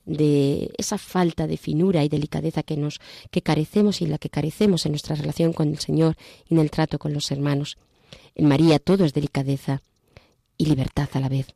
de 0.06 0.72
esa 0.78 0.98
falta 0.98 1.46
de 1.46 1.58
finura 1.58 2.04
y 2.06 2.10
delicadeza 2.10 2.64
que 2.64 2.78
nos 2.78 3.00
que 3.32 3.42
carecemos 3.42 4.02
y 4.02 4.08
la 4.08 4.18
que 4.18 4.30
carecemos 4.30 4.86
en 4.86 4.94
nuestra 4.94 5.16
relación 5.16 5.52
con 5.52 5.68
el 5.68 5.80
Señor 5.80 6.16
y 6.48 6.54
en 6.54 6.62
el 6.62 6.72
trato 6.72 7.00
con 7.00 7.14
los 7.14 7.32
hermanos. 7.32 7.78
En 8.34 8.48
María 8.48 8.80
todo 8.80 9.04
es 9.04 9.14
delicadeza 9.14 9.82
y 10.58 10.68
libertad 10.68 11.10
a 11.14 11.20
la 11.20 11.28
vez. 11.28 11.48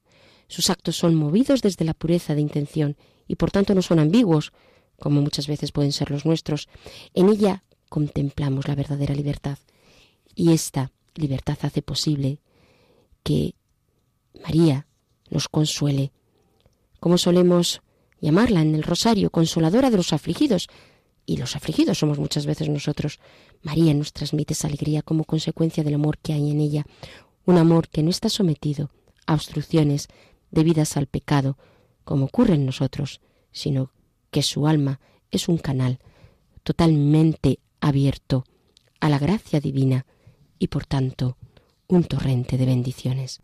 Sus 0.49 0.69
actos 0.69 0.97
son 0.97 1.15
movidos 1.15 1.61
desde 1.61 1.85
la 1.85 1.93
pureza 1.93 2.35
de 2.35 2.41
intención 2.41 2.97
y 3.27 3.35
por 3.35 3.51
tanto 3.51 3.73
no 3.75 3.81
son 3.81 3.99
ambiguos, 3.99 4.51
como 4.99 5.21
muchas 5.21 5.47
veces 5.47 5.71
pueden 5.71 5.91
ser 5.91 6.11
los 6.11 6.25
nuestros. 6.25 6.67
En 7.13 7.29
ella 7.29 7.63
contemplamos 7.89 8.67
la 8.67 8.75
verdadera 8.75 9.13
libertad. 9.13 9.57
Y 10.35 10.51
esta 10.51 10.91
libertad 11.15 11.57
hace 11.61 11.81
posible 11.81 12.39
que 13.23 13.55
María 14.43 14.87
nos 15.29 15.47
consuele, 15.47 16.11
como 16.99 17.17
solemos 17.17 17.81
llamarla 18.19 18.61
en 18.61 18.73
el 18.75 18.83
rosario, 18.83 19.29
consoladora 19.29 19.89
de 19.89 19.97
los 19.97 20.13
afligidos. 20.13 20.69
Y 21.25 21.37
los 21.37 21.55
afligidos 21.55 21.99
somos 21.99 22.19
muchas 22.19 22.45
veces 22.45 22.69
nosotros. 22.69 23.19
María 23.61 23.93
nos 23.93 24.13
transmite 24.13 24.53
esa 24.53 24.67
alegría 24.67 25.01
como 25.01 25.23
consecuencia 25.23 25.83
del 25.83 25.95
amor 25.95 26.17
que 26.17 26.33
hay 26.33 26.51
en 26.51 26.59
ella, 26.59 26.85
un 27.45 27.57
amor 27.57 27.89
que 27.89 28.03
no 28.03 28.09
está 28.09 28.29
sometido 28.29 28.89
a 29.25 29.33
obstrucciones 29.33 30.07
debidas 30.51 30.97
al 30.97 31.07
pecado, 31.07 31.57
como 32.03 32.25
ocurre 32.25 32.55
en 32.55 32.65
nosotros, 32.65 33.21
sino 33.51 33.91
que 34.31 34.41
su 34.41 34.67
alma 34.67 34.99
es 35.31 35.47
un 35.47 35.57
canal 35.57 35.99
totalmente 36.63 37.59
abierto 37.81 38.45
a 38.99 39.09
la 39.09 39.19
gracia 39.19 39.59
divina 39.59 40.05
y 40.59 40.67
por 40.67 40.85
tanto 40.85 41.37
un 41.87 42.03
torrente 42.05 42.57
de 42.57 42.65
bendiciones. 42.65 43.41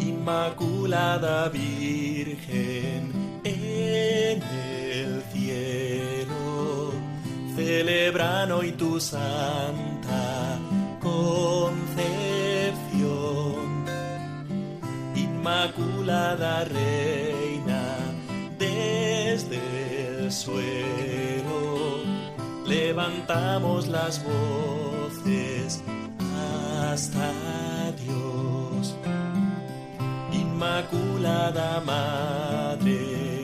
Inmaculada 0.00 1.48
celebran 7.68 8.50
hoy 8.50 8.72
tu 8.72 8.98
santa 8.98 10.58
concepción, 11.00 11.84
Inmaculada 15.14 16.64
Reina, 16.64 17.84
desde 18.58 19.60
el 20.08 20.32
suelo 20.32 21.60
levantamos 22.64 23.86
las 23.88 24.14
voces 24.24 25.82
hasta 26.90 27.30
Dios. 28.02 28.96
Inmaculada 30.32 31.82
Madre, 31.84 33.42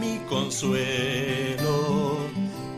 mi 0.00 0.18
consuelo, 0.28 1.65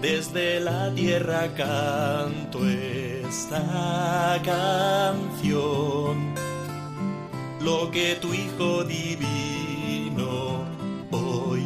desde 0.00 0.60
la 0.60 0.92
tierra 0.94 1.48
canto 1.56 2.60
esta 2.68 4.40
canción. 4.44 6.34
Lo 7.60 7.90
que 7.90 8.14
tu 8.16 8.32
Hijo 8.32 8.84
Divino 8.84 10.64
hoy 11.10 11.64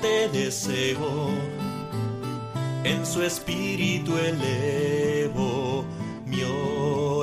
te 0.00 0.28
deseo, 0.28 1.28
en 2.84 3.06
su 3.06 3.22
espíritu 3.22 4.16
elevo 4.18 5.84
mi 6.26 6.42
oración. 6.42 7.22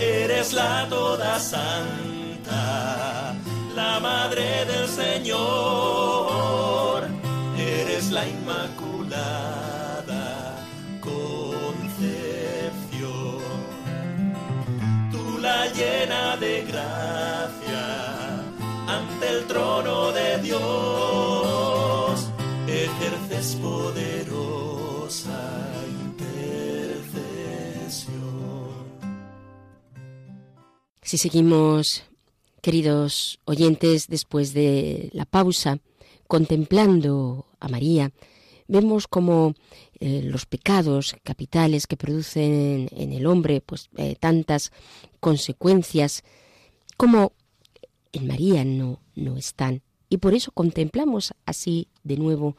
Eres 0.00 0.52
la 0.52 0.88
toda 0.88 1.38
santa, 1.38 3.34
la 3.76 4.00
madre 4.00 4.64
del 4.64 4.88
Señor, 4.88 6.23
la 8.14 8.28
inmaculada 8.28 8.94
llena 15.74 16.36
de 16.36 16.62
gracia, 16.62 18.42
ante 18.86 19.28
el 19.28 19.44
trono 19.46 20.12
de 20.12 20.38
Dios, 20.38 22.30
ejerces 22.68 23.56
poderosa 23.56 25.40
intercesión. 26.06 27.24
Si 31.02 31.18
seguimos, 31.18 32.04
queridos 32.62 33.40
oyentes, 33.44 34.06
después 34.08 34.54
de 34.54 35.10
la 35.12 35.24
pausa, 35.24 35.78
contemplando 36.28 37.46
a 37.60 37.68
María, 37.68 38.12
vemos 38.66 39.06
como 39.06 39.54
eh, 40.00 40.22
los 40.24 40.46
pecados 40.46 41.16
capitales 41.22 41.86
que 41.86 41.96
producen 41.96 42.88
en 42.92 43.12
el 43.12 43.26
hombre 43.26 43.60
pues 43.60 43.90
eh, 43.96 44.16
tantas 44.18 44.72
consecuencias 45.20 46.24
como 46.96 47.32
en 48.12 48.26
María 48.26 48.64
no 48.64 49.00
no 49.14 49.36
están 49.36 49.82
y 50.08 50.18
por 50.18 50.34
eso 50.34 50.52
contemplamos 50.52 51.34
así 51.44 51.88
de 52.02 52.16
nuevo 52.16 52.56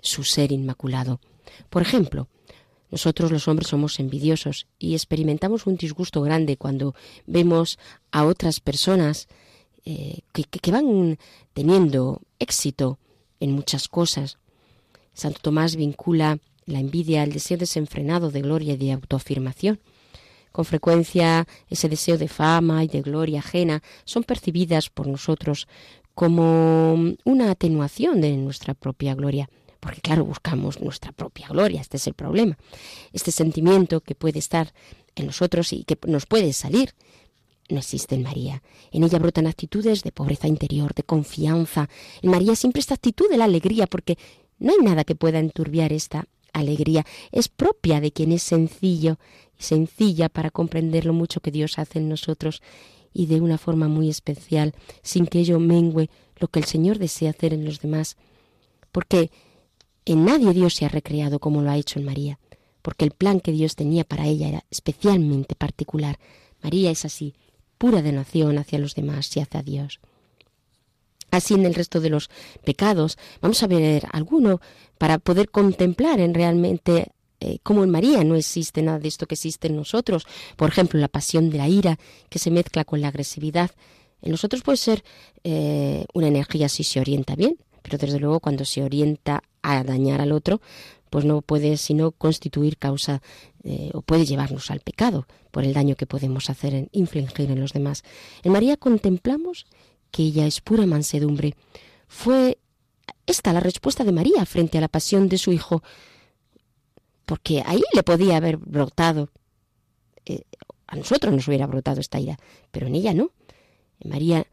su 0.00 0.24
ser 0.24 0.52
inmaculado. 0.52 1.20
Por 1.68 1.82
ejemplo, 1.82 2.28
nosotros 2.90 3.32
los 3.32 3.48
hombres 3.48 3.68
somos 3.68 3.98
envidiosos 3.98 4.66
y 4.78 4.94
experimentamos 4.94 5.66
un 5.66 5.76
disgusto 5.76 6.22
grande 6.22 6.56
cuando 6.56 6.94
vemos 7.26 7.78
a 8.12 8.24
otras 8.24 8.60
personas 8.60 9.28
eh, 9.86 10.20
que 10.32 10.70
van 10.70 11.18
teniendo 11.54 12.20
éxito 12.38 12.98
en 13.40 13.52
muchas 13.52 13.88
cosas 13.88 14.38
Santo 15.16 15.40
Tomás 15.40 15.76
vincula 15.76 16.38
la 16.66 16.78
envidia 16.78 17.22
al 17.22 17.32
deseo 17.32 17.56
desenfrenado 17.56 18.30
de 18.30 18.42
gloria 18.42 18.74
y 18.74 18.76
de 18.76 18.92
autoafirmación. 18.92 19.80
Con 20.52 20.66
frecuencia 20.66 21.46
ese 21.70 21.88
deseo 21.88 22.18
de 22.18 22.28
fama 22.28 22.84
y 22.84 22.88
de 22.88 23.00
gloria 23.00 23.38
ajena 23.38 23.82
son 24.04 24.24
percibidas 24.24 24.90
por 24.90 25.06
nosotros 25.06 25.68
como 26.14 27.14
una 27.24 27.50
atenuación 27.50 28.20
de 28.20 28.36
nuestra 28.36 28.74
propia 28.74 29.14
gloria. 29.14 29.48
Porque 29.80 30.02
claro, 30.02 30.24
buscamos 30.26 30.80
nuestra 30.80 31.12
propia 31.12 31.48
gloria, 31.48 31.80
este 31.80 31.96
es 31.96 32.06
el 32.06 32.14
problema. 32.14 32.58
Este 33.12 33.32
sentimiento 33.32 34.02
que 34.02 34.14
puede 34.14 34.38
estar 34.38 34.74
en 35.14 35.26
nosotros 35.26 35.72
y 35.72 35.84
que 35.84 35.98
nos 36.06 36.26
puede 36.26 36.52
salir 36.52 36.94
no 37.68 37.78
existe 37.78 38.14
en 38.14 38.22
María. 38.22 38.62
En 38.92 39.04
ella 39.04 39.18
brotan 39.18 39.46
actitudes 39.46 40.02
de 40.02 40.12
pobreza 40.12 40.48
interior, 40.48 40.94
de 40.94 41.02
confianza. 41.02 41.88
En 42.22 42.30
María 42.30 42.56
siempre 42.56 42.80
esta 42.80 42.94
actitud 42.94 43.28
de 43.28 43.36
la 43.36 43.44
alegría, 43.44 43.86
porque 43.86 44.18
no 44.58 44.72
hay 44.72 44.78
nada 44.82 45.04
que 45.04 45.14
pueda 45.14 45.38
enturbiar 45.38 45.92
esta 45.92 46.26
alegría, 46.52 47.04
es 47.32 47.48
propia 47.48 48.00
de 48.00 48.12
quien 48.12 48.32
es 48.32 48.42
sencillo 48.42 49.18
y 49.58 49.62
sencilla 49.62 50.28
para 50.28 50.50
comprender 50.50 51.04
lo 51.04 51.12
mucho 51.12 51.40
que 51.40 51.50
Dios 51.50 51.78
hace 51.78 51.98
en 51.98 52.08
nosotros 52.08 52.62
y 53.12 53.26
de 53.26 53.40
una 53.40 53.58
forma 53.58 53.88
muy 53.88 54.08
especial, 54.08 54.74
sin 55.02 55.26
que 55.26 55.40
ello 55.40 55.58
mengue 55.58 56.10
lo 56.38 56.48
que 56.48 56.58
el 56.58 56.66
Señor 56.66 56.98
desea 56.98 57.30
hacer 57.30 57.54
en 57.54 57.64
los 57.64 57.80
demás. 57.80 58.16
Porque 58.92 59.30
en 60.04 60.24
nadie 60.24 60.52
Dios 60.52 60.74
se 60.74 60.84
ha 60.84 60.88
recreado 60.88 61.38
como 61.38 61.62
lo 61.62 61.70
ha 61.70 61.76
hecho 61.76 61.98
en 61.98 62.04
María, 62.04 62.38
porque 62.82 63.04
el 63.04 63.10
plan 63.10 63.40
que 63.40 63.52
Dios 63.52 63.74
tenía 63.74 64.04
para 64.04 64.26
ella 64.26 64.48
era 64.48 64.64
especialmente 64.70 65.54
particular. 65.54 66.18
María 66.62 66.90
es 66.90 67.04
así, 67.04 67.34
pura 67.78 68.02
de 68.02 68.12
nación 68.12 68.58
hacia 68.58 68.78
los 68.78 68.94
demás 68.94 69.36
y 69.36 69.40
hacia 69.40 69.62
Dios. 69.62 70.00
Así 71.30 71.54
en 71.54 71.66
el 71.66 71.74
resto 71.74 72.00
de 72.00 72.10
los 72.10 72.30
pecados, 72.64 73.18
vamos 73.40 73.62
a 73.62 73.66
ver 73.66 74.06
alguno 74.12 74.60
para 74.98 75.18
poder 75.18 75.50
contemplar 75.50 76.20
en 76.20 76.34
realmente 76.34 77.12
eh, 77.40 77.58
como 77.62 77.84
en 77.84 77.90
María 77.90 78.24
no 78.24 78.34
existe 78.34 78.82
nada 78.82 78.98
de 78.98 79.08
esto 79.08 79.26
que 79.26 79.34
existe 79.34 79.68
en 79.68 79.76
nosotros. 79.76 80.26
Por 80.56 80.70
ejemplo, 80.70 80.98
la 80.98 81.08
pasión 81.08 81.50
de 81.50 81.58
la 81.58 81.68
ira 81.68 81.98
que 82.30 82.38
se 82.38 82.50
mezcla 82.50 82.84
con 82.84 83.00
la 83.00 83.08
agresividad. 83.08 83.70
En 84.22 84.30
nosotros 84.30 84.62
puede 84.62 84.78
ser 84.78 85.04
eh, 85.44 86.06
una 86.14 86.28
energía 86.28 86.68
si 86.68 86.84
se 86.84 87.00
orienta 87.00 87.36
bien, 87.36 87.58
pero 87.82 87.98
desde 87.98 88.18
luego 88.18 88.40
cuando 88.40 88.64
se 88.64 88.82
orienta 88.82 89.42
a 89.62 89.84
dañar 89.84 90.20
al 90.20 90.32
otro, 90.32 90.60
pues 91.10 91.24
no 91.24 91.42
puede 91.42 91.76
sino 91.76 92.12
constituir 92.12 92.78
causa 92.78 93.22
eh, 93.64 93.90
o 93.94 94.02
puede 94.02 94.24
llevarnos 94.24 94.70
al 94.70 94.80
pecado 94.80 95.26
por 95.50 95.64
el 95.64 95.72
daño 95.72 95.96
que 95.96 96.06
podemos 96.06 96.50
hacer 96.50 96.74
en 96.74 96.88
infligir 96.92 97.50
en 97.50 97.60
los 97.60 97.72
demás. 97.72 98.02
En 98.42 98.52
María 98.52 98.76
contemplamos 98.76 99.66
que 100.10 100.22
ella 100.22 100.46
es 100.46 100.60
pura 100.60 100.86
mansedumbre. 100.86 101.54
Fue 102.08 102.58
esta 103.26 103.52
la 103.52 103.60
respuesta 103.60 104.04
de 104.04 104.12
María 104.12 104.44
frente 104.46 104.78
a 104.78 104.80
la 104.80 104.88
pasión 104.88 105.28
de 105.28 105.38
su 105.38 105.52
hijo 105.52 105.82
porque 107.24 107.62
ahí 107.66 107.82
le 107.92 108.02
podía 108.02 108.36
haber 108.36 108.56
brotado. 108.56 109.30
Eh, 110.24 110.42
a 110.86 110.96
nosotros 110.96 111.34
nos 111.34 111.48
hubiera 111.48 111.66
brotado 111.66 112.00
esta 112.00 112.20
ira, 112.20 112.38
pero 112.70 112.86
en 112.86 112.94
ella 112.94 113.12
no. 113.12 113.32
En 114.00 114.10
María 114.10 114.46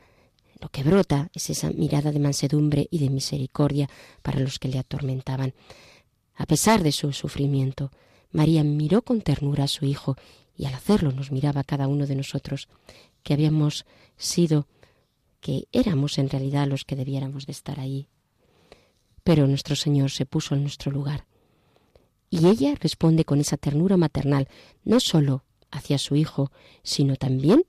lo 0.63 0.69
que 0.69 0.83
brota 0.83 1.29
es 1.33 1.49
esa 1.49 1.69
mirada 1.71 2.13
de 2.13 2.19
mansedumbre 2.19 2.87
y 2.89 2.99
de 2.99 3.09
misericordia 3.09 3.89
para 4.21 4.39
los 4.39 4.59
que 4.59 4.69
le 4.69 4.79
atormentaban. 4.79 5.53
A 6.35 6.45
pesar 6.45 6.83
de 6.83 6.91
su 6.91 7.13
sufrimiento, 7.13 7.91
María 8.31 8.63
miró 8.63 9.03
con 9.03 9.21
ternura 9.21 9.65
a 9.65 9.67
su 9.67 9.85
hijo 9.85 10.15
y 10.55 10.65
al 10.65 10.73
hacerlo 10.73 11.11
nos 11.11 11.31
miraba 11.31 11.61
a 11.61 11.63
cada 11.63 11.87
uno 11.87 12.07
de 12.07 12.15
nosotros, 12.15 12.67
que 13.23 13.33
habíamos 13.33 13.85
sido, 14.17 14.67
que 15.39 15.67
éramos 15.71 16.17
en 16.17 16.29
realidad 16.29 16.67
los 16.67 16.85
que 16.85 16.95
debiéramos 16.95 17.45
de 17.45 17.51
estar 17.51 17.79
ahí. 17.79 18.07
Pero 19.23 19.47
nuestro 19.47 19.75
Señor 19.75 20.11
se 20.11 20.25
puso 20.25 20.55
en 20.55 20.61
nuestro 20.61 20.91
lugar 20.91 21.25
y 22.33 22.47
ella 22.47 22.73
responde 22.79 23.25
con 23.25 23.39
esa 23.39 23.57
ternura 23.57 23.95
maternal, 23.95 24.47
no 24.83 24.99
sólo 24.99 25.43
hacia 25.69 25.99
su 25.99 26.15
hijo, 26.15 26.51
sino 26.81 27.15
también 27.15 27.63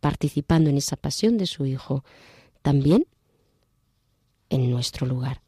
participando 0.00 0.68
en 0.68 0.76
esa 0.76 0.96
pasión 0.96 1.38
de 1.38 1.46
su 1.46 1.64
hijo, 1.64 2.04
también 2.60 3.06
en 4.50 4.70
nuestro 4.70 5.06
lugar. 5.06 5.40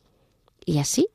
Y 0.65 0.79
así 0.79 1.09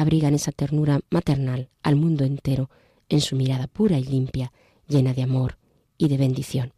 abrigan 0.00 0.34
esa 0.34 0.52
ternura 0.52 1.00
maternal 1.10 1.68
al 1.82 1.96
mundo 1.96 2.24
entero 2.24 2.70
en 3.08 3.20
su 3.20 3.36
mirada 3.36 3.66
pura 3.66 3.98
y 3.98 4.04
limpia, 4.04 4.52
llena 4.88 5.12
de 5.12 5.22
amor 5.22 5.58
y 5.98 6.08
de 6.08 6.16
bendición. 6.16 6.72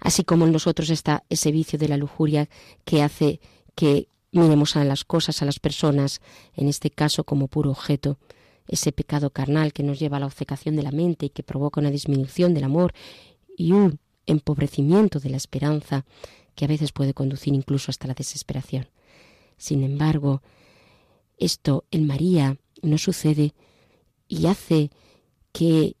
Así 0.00 0.24
como 0.24 0.46
en 0.46 0.52
nosotros 0.52 0.90
está 0.90 1.24
ese 1.28 1.52
vicio 1.52 1.78
de 1.78 1.88
la 1.88 1.96
lujuria 1.96 2.48
que 2.84 3.02
hace 3.02 3.40
que 3.74 4.08
miremos 4.32 4.76
a 4.76 4.84
las 4.84 5.04
cosas, 5.04 5.42
a 5.42 5.44
las 5.44 5.58
personas, 5.58 6.20
en 6.54 6.68
este 6.68 6.90
caso 6.90 7.24
como 7.24 7.48
puro 7.48 7.70
objeto, 7.70 8.18
ese 8.68 8.92
pecado 8.92 9.30
carnal 9.30 9.72
que 9.72 9.82
nos 9.82 9.98
lleva 9.98 10.16
a 10.16 10.20
la 10.20 10.26
obcecación 10.26 10.76
de 10.76 10.82
la 10.82 10.92
mente 10.92 11.26
y 11.26 11.30
que 11.30 11.42
provoca 11.42 11.80
una 11.80 11.90
disminución 11.90 12.54
del 12.54 12.64
amor 12.64 12.94
y 13.56 13.72
un 13.72 14.00
empobrecimiento 14.26 15.20
de 15.20 15.30
la 15.30 15.36
esperanza 15.36 16.04
que 16.54 16.64
a 16.64 16.68
veces 16.68 16.92
puede 16.92 17.14
conducir 17.14 17.54
incluso 17.54 17.90
hasta 17.90 18.08
la 18.08 18.14
desesperación. 18.14 18.88
Sin 19.56 19.82
embargo, 19.82 20.42
esto 21.36 21.84
en 21.90 22.06
María 22.06 22.58
no 22.82 22.98
sucede 22.98 23.54
y 24.28 24.46
hace 24.46 24.90
que 25.52 25.96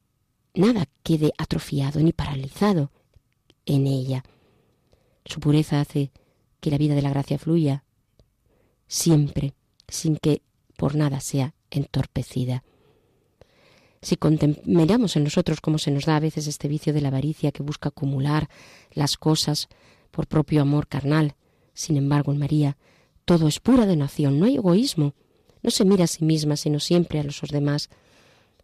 nada 0.54 0.86
quede 1.02 1.32
atrofiado 1.38 2.00
ni 2.00 2.12
paralizado 2.12 2.90
en 3.64 3.86
ella. 3.86 4.24
Su 5.24 5.40
pureza 5.40 5.80
hace 5.80 6.12
que 6.60 6.70
la 6.70 6.78
vida 6.78 6.94
de 6.94 7.02
la 7.02 7.10
gracia 7.10 7.38
fluya 7.38 7.84
siempre, 8.86 9.54
sin 9.88 10.16
que 10.16 10.42
por 10.76 10.94
nada 10.94 11.20
sea 11.20 11.54
entorpecida. 11.70 12.64
Si 14.02 14.16
contemplamos 14.16 15.16
en 15.16 15.24
nosotros 15.24 15.60
cómo 15.60 15.78
se 15.78 15.90
nos 15.90 16.04
da 16.04 16.16
a 16.16 16.20
veces 16.20 16.46
este 16.46 16.68
vicio 16.68 16.92
de 16.92 17.00
la 17.00 17.08
avaricia 17.08 17.50
que 17.50 17.62
busca 17.62 17.88
acumular 17.88 18.48
las 18.92 19.16
cosas 19.16 19.68
por 20.10 20.26
propio 20.26 20.62
amor 20.62 20.86
carnal, 20.86 21.34
sin 21.74 21.96
embargo 21.96 22.32
en 22.32 22.38
María 22.38 22.76
todo 23.24 23.48
es 23.48 23.58
pura 23.58 23.86
donación, 23.86 24.38
no 24.38 24.46
hay 24.46 24.56
egoísmo, 24.56 25.14
no 25.62 25.70
se 25.70 25.84
mira 25.84 26.04
a 26.04 26.08
sí 26.08 26.24
misma 26.24 26.56
sino 26.56 26.80
siempre 26.80 27.20
a 27.20 27.24
los 27.24 27.40
demás. 27.50 27.90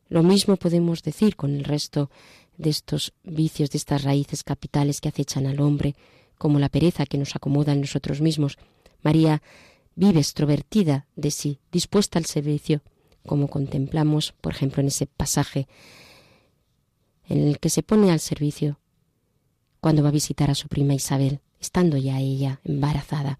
Lo 0.08 0.22
mismo 0.22 0.56
podemos 0.56 1.02
decir 1.02 1.36
con 1.36 1.54
el 1.54 1.64
resto 1.64 2.10
de 2.56 2.70
estos 2.70 3.12
vicios, 3.22 3.70
de 3.70 3.78
estas 3.78 4.04
raíces 4.04 4.44
capitales 4.44 5.00
que 5.00 5.08
acechan 5.08 5.46
al 5.46 5.60
hombre, 5.60 5.94
como 6.38 6.58
la 6.58 6.68
pereza 6.68 7.06
que 7.06 7.18
nos 7.18 7.34
acomoda 7.36 7.72
en 7.72 7.80
nosotros 7.80 8.20
mismos. 8.20 8.58
María 9.02 9.42
vive 9.94 10.20
extrovertida 10.20 11.06
de 11.16 11.30
sí, 11.30 11.58
dispuesta 11.70 12.18
al 12.18 12.26
servicio, 12.26 12.82
como 13.26 13.48
contemplamos, 13.48 14.32
por 14.40 14.52
ejemplo, 14.52 14.80
en 14.80 14.88
ese 14.88 15.06
pasaje 15.06 15.68
en 17.28 17.46
el 17.46 17.58
que 17.58 17.70
se 17.70 17.82
pone 17.82 18.10
al 18.10 18.20
servicio 18.20 18.78
cuando 19.80 20.02
va 20.02 20.10
a 20.10 20.12
visitar 20.12 20.50
a 20.50 20.54
su 20.54 20.68
prima 20.68 20.94
Isabel, 20.94 21.40
estando 21.60 21.96
ya 21.96 22.20
ella 22.20 22.60
embarazada. 22.64 23.38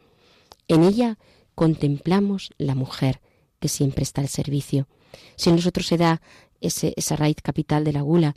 En 0.69 0.83
ella 0.83 1.19
contemplamos 1.55 2.53
la 2.59 2.75
mujer 2.75 3.21
que 3.63 3.69
siempre 3.69 4.03
está 4.03 4.21
al 4.21 4.29
servicio. 4.29 4.89
Si 5.37 5.49
en 5.49 5.57
nosotros 5.57 5.87
se 5.87 5.97
da 5.97 6.21
ese, 6.61 6.95
esa 6.97 7.15
raíz 7.15 7.37
capital 7.41 7.85
de 7.85 7.93
la 7.93 8.03
gula, 8.03 8.35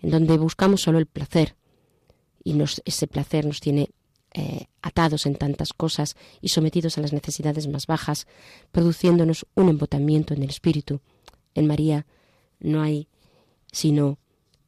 en 0.00 0.10
donde 0.10 0.38
buscamos 0.38 0.82
solo 0.82 0.98
el 0.98 1.06
placer, 1.06 1.56
y 2.44 2.56
ese 2.84 3.06
placer 3.08 3.44
nos 3.44 3.60
tiene 3.60 3.90
eh, 4.34 4.66
atados 4.82 5.26
en 5.26 5.34
tantas 5.34 5.72
cosas 5.72 6.16
y 6.40 6.48
sometidos 6.48 6.96
a 6.96 7.00
las 7.00 7.12
necesidades 7.12 7.66
más 7.66 7.86
bajas, 7.86 8.28
produciéndonos 8.70 9.46
un 9.56 9.68
embotamiento 9.68 10.32
en 10.32 10.44
el 10.44 10.50
espíritu. 10.50 11.00
En 11.54 11.66
María 11.66 12.06
no 12.60 12.82
hay 12.82 13.08
sino 13.72 14.18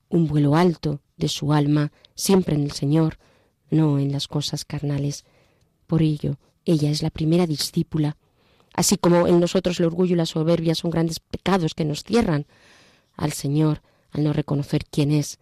un 0.08 0.26
vuelo 0.26 0.56
alto 0.56 1.00
de 1.16 1.28
su 1.28 1.52
alma, 1.52 1.92
siempre 2.16 2.56
en 2.56 2.64
el 2.64 2.72
Señor, 2.72 3.18
no 3.70 4.00
en 4.00 4.10
las 4.10 4.26
cosas 4.26 4.64
carnales. 4.64 5.24
Por 5.86 6.02
ello, 6.02 6.36
ella 6.64 6.90
es 6.90 7.02
la 7.02 7.10
primera 7.10 7.46
discípula, 7.46 8.16
así 8.74 8.98
como 8.98 9.26
en 9.26 9.40
nosotros 9.40 9.80
el 9.80 9.86
orgullo 9.86 10.14
y 10.14 10.18
la 10.18 10.26
soberbia 10.26 10.74
son 10.74 10.90
grandes 10.90 11.20
pecados 11.20 11.74
que 11.74 11.86
nos 11.86 12.04
cierran 12.04 12.46
al 13.16 13.32
Señor 13.32 13.80
al 14.10 14.24
no 14.24 14.32
reconocer 14.32 14.84
quién 14.84 15.10
es. 15.10 15.38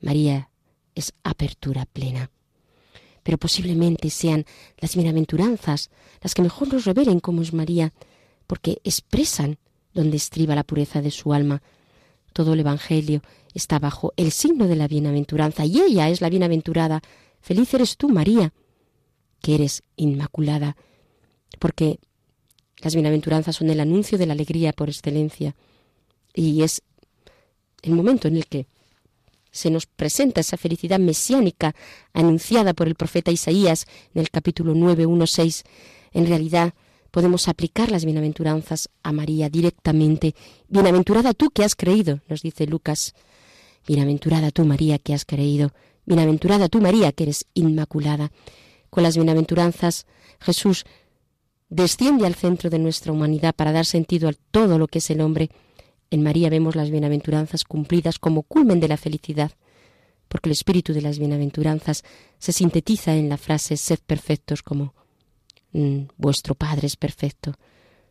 María 0.00 0.48
es 0.94 1.12
apertura 1.22 1.86
plena 1.86 2.30
pero 3.26 3.38
posiblemente 3.38 4.08
sean 4.08 4.44
las 4.78 4.94
bienaventuranzas 4.94 5.90
las 6.22 6.32
que 6.32 6.42
mejor 6.42 6.72
nos 6.72 6.84
revelen 6.84 7.18
cómo 7.18 7.42
es 7.42 7.52
María, 7.52 7.92
porque 8.46 8.80
expresan 8.84 9.58
donde 9.94 10.16
estriba 10.16 10.54
la 10.54 10.62
pureza 10.62 11.02
de 11.02 11.10
su 11.10 11.32
alma. 11.32 11.60
Todo 12.32 12.52
el 12.52 12.60
Evangelio 12.60 13.22
está 13.52 13.80
bajo 13.80 14.12
el 14.16 14.30
signo 14.30 14.68
de 14.68 14.76
la 14.76 14.86
bienaventuranza 14.86 15.64
y 15.64 15.80
ella 15.80 16.08
es 16.08 16.20
la 16.20 16.30
bienaventurada. 16.30 17.02
Feliz 17.40 17.74
eres 17.74 17.96
tú, 17.96 18.08
María, 18.10 18.52
que 19.42 19.56
eres 19.56 19.82
inmaculada, 19.96 20.76
porque 21.58 21.98
las 22.80 22.94
bienaventuranzas 22.94 23.56
son 23.56 23.70
el 23.70 23.80
anuncio 23.80 24.18
de 24.18 24.26
la 24.26 24.32
alegría 24.34 24.72
por 24.72 24.88
excelencia 24.88 25.54
y 26.34 26.62
es 26.62 26.82
el 27.82 27.92
momento 27.92 28.28
en 28.28 28.36
el 28.36 28.46
que 28.46 28.66
se 29.50 29.70
nos 29.70 29.86
presenta 29.86 30.40
esa 30.40 30.58
felicidad 30.58 30.98
mesiánica 30.98 31.74
anunciada 32.12 32.74
por 32.74 32.88
el 32.88 32.94
profeta 32.94 33.30
Isaías 33.30 33.86
en 34.14 34.20
el 34.20 34.30
capítulo 34.30 34.74
9, 34.74 35.06
1, 35.06 35.26
6. 35.26 35.64
En 36.12 36.26
realidad 36.26 36.74
podemos 37.10 37.48
aplicar 37.48 37.90
las 37.90 38.04
bienaventuranzas 38.04 38.90
a 39.02 39.12
María 39.12 39.48
directamente. 39.48 40.34
Bienaventurada 40.68 41.32
tú 41.32 41.48
que 41.48 41.64
has 41.64 41.74
creído, 41.74 42.20
nos 42.28 42.42
dice 42.42 42.66
Lucas. 42.66 43.14
Bienaventurada 43.86 44.50
tú, 44.50 44.66
María, 44.66 44.98
que 44.98 45.14
has 45.14 45.24
creído. 45.24 45.72
Bienaventurada 46.04 46.68
tú, 46.68 46.82
María, 46.82 47.12
que 47.12 47.24
eres 47.24 47.46
inmaculada. 47.54 48.32
Con 48.90 49.02
las 49.02 49.16
bienaventuranzas, 49.16 50.06
Jesús 50.40 50.84
desciende 51.68 52.26
al 52.26 52.34
centro 52.34 52.70
de 52.70 52.78
nuestra 52.78 53.12
humanidad 53.12 53.54
para 53.54 53.72
dar 53.72 53.86
sentido 53.86 54.28
a 54.28 54.34
todo 54.50 54.78
lo 54.78 54.86
que 54.88 54.98
es 54.98 55.10
el 55.10 55.20
hombre 55.20 55.50
en 56.10 56.22
María 56.22 56.50
vemos 56.50 56.76
las 56.76 56.90
bienaventuranzas 56.90 57.64
cumplidas 57.64 58.18
como 58.18 58.42
culmen 58.42 58.80
de 58.80 58.88
la 58.88 58.96
felicidad, 58.96 59.52
porque 60.28 60.48
el 60.48 60.52
espíritu 60.52 60.92
de 60.92 61.02
las 61.02 61.18
bienaventuranzas 61.18 62.04
se 62.38 62.52
sintetiza 62.52 63.14
en 63.14 63.28
la 63.28 63.36
frase 63.36 63.76
sed 63.76 63.98
perfectos 64.06 64.62
como 64.62 64.94
mm, 65.72 66.02
vuestro 66.16 66.54
Padre 66.54 66.86
es 66.86 66.96
perfecto. 66.96 67.54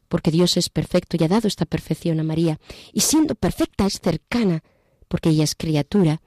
porque 0.07 0.29
Dios 0.29 0.55
es 0.55 0.69
perfecto 0.69 1.17
y 1.17 1.23
ha 1.23 1.27
dado 1.27 1.47
esta 1.47 1.65
perfección 1.65 2.19
a 2.19 2.23
María, 2.23 2.59
y 2.93 2.99
siendo 2.99 3.33
perfecta 3.33 3.87
es 3.87 3.99
cercana, 3.99 4.63
porque 5.07 5.29
ella 5.29 5.43
es 5.43 5.55
criatura. 5.55 6.21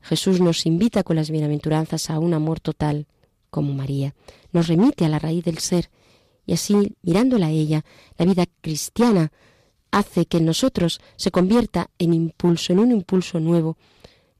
Jesús 0.00 0.40
nos 0.40 0.64
invita 0.64 1.02
con 1.02 1.16
las 1.16 1.28
bienaventuranzas 1.28 2.08
a 2.08 2.20
un 2.20 2.34
amor 2.34 2.60
total, 2.60 3.08
como 3.50 3.74
María, 3.74 4.14
nos 4.52 4.68
remite 4.68 5.04
a 5.04 5.08
la 5.08 5.18
raíz 5.18 5.44
del 5.44 5.58
ser, 5.58 5.90
y 6.46 6.52
así, 6.52 6.94
mirándola 7.02 7.46
a 7.46 7.50
ella, 7.50 7.84
la 8.18 8.26
vida 8.26 8.44
cristiana 8.60 9.32
hace 9.90 10.26
que 10.26 10.38
en 10.38 10.46
nosotros 10.46 11.00
se 11.16 11.30
convierta 11.30 11.90
en 11.98 12.12
impulso, 12.12 12.72
en 12.72 12.80
un 12.80 12.92
impulso 12.92 13.40
nuevo, 13.40 13.76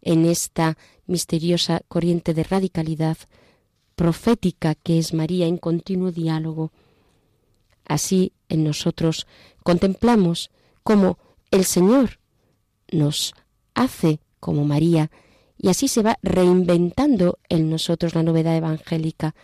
en 0.03 0.27
esta 0.27 0.77
misteriosa 1.07 1.81
corriente 1.89 2.35
de 2.35 2.45
radicalidad 2.45 3.17
profética 3.95 4.75
que 4.75 4.99
es 4.99 5.15
María 5.15 5.47
en 5.47 5.57
continuo 5.57 6.11
diálogo. 6.11 6.73
Así 7.85 8.33
en 8.49 8.65
nosotros 8.65 9.27
contemplamos 9.63 10.51
cómo 10.83 11.19
el 11.51 11.65
Señor 11.65 12.19
nos 12.91 13.35
hace 13.75 14.21
como 14.41 14.65
María 14.65 15.11
y 15.57 15.69
así 15.69 15.89
se 15.89 16.03
va 16.03 16.19
reinventando 16.23 17.39
en 17.49 17.71
nosotros 17.71 18.15
la 18.15 18.23
novedad 18.23 18.57
evangélica 18.57 19.35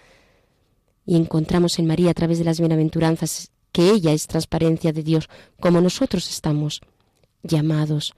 y 1.10 1.16
encontramos 1.16 1.80
en 1.80 1.88
María 1.88 2.12
a 2.12 2.14
través 2.14 2.38
de 2.38 2.44
las 2.44 2.60
bienaventuranzas 2.60 3.50
que 3.72 3.90
ella 3.90 4.12
es 4.12 4.28
transparencia 4.28 4.92
de 4.92 5.02
Dios 5.02 5.28
como 5.58 5.80
nosotros 5.80 6.30
estamos 6.30 6.82
llamados 7.42 8.14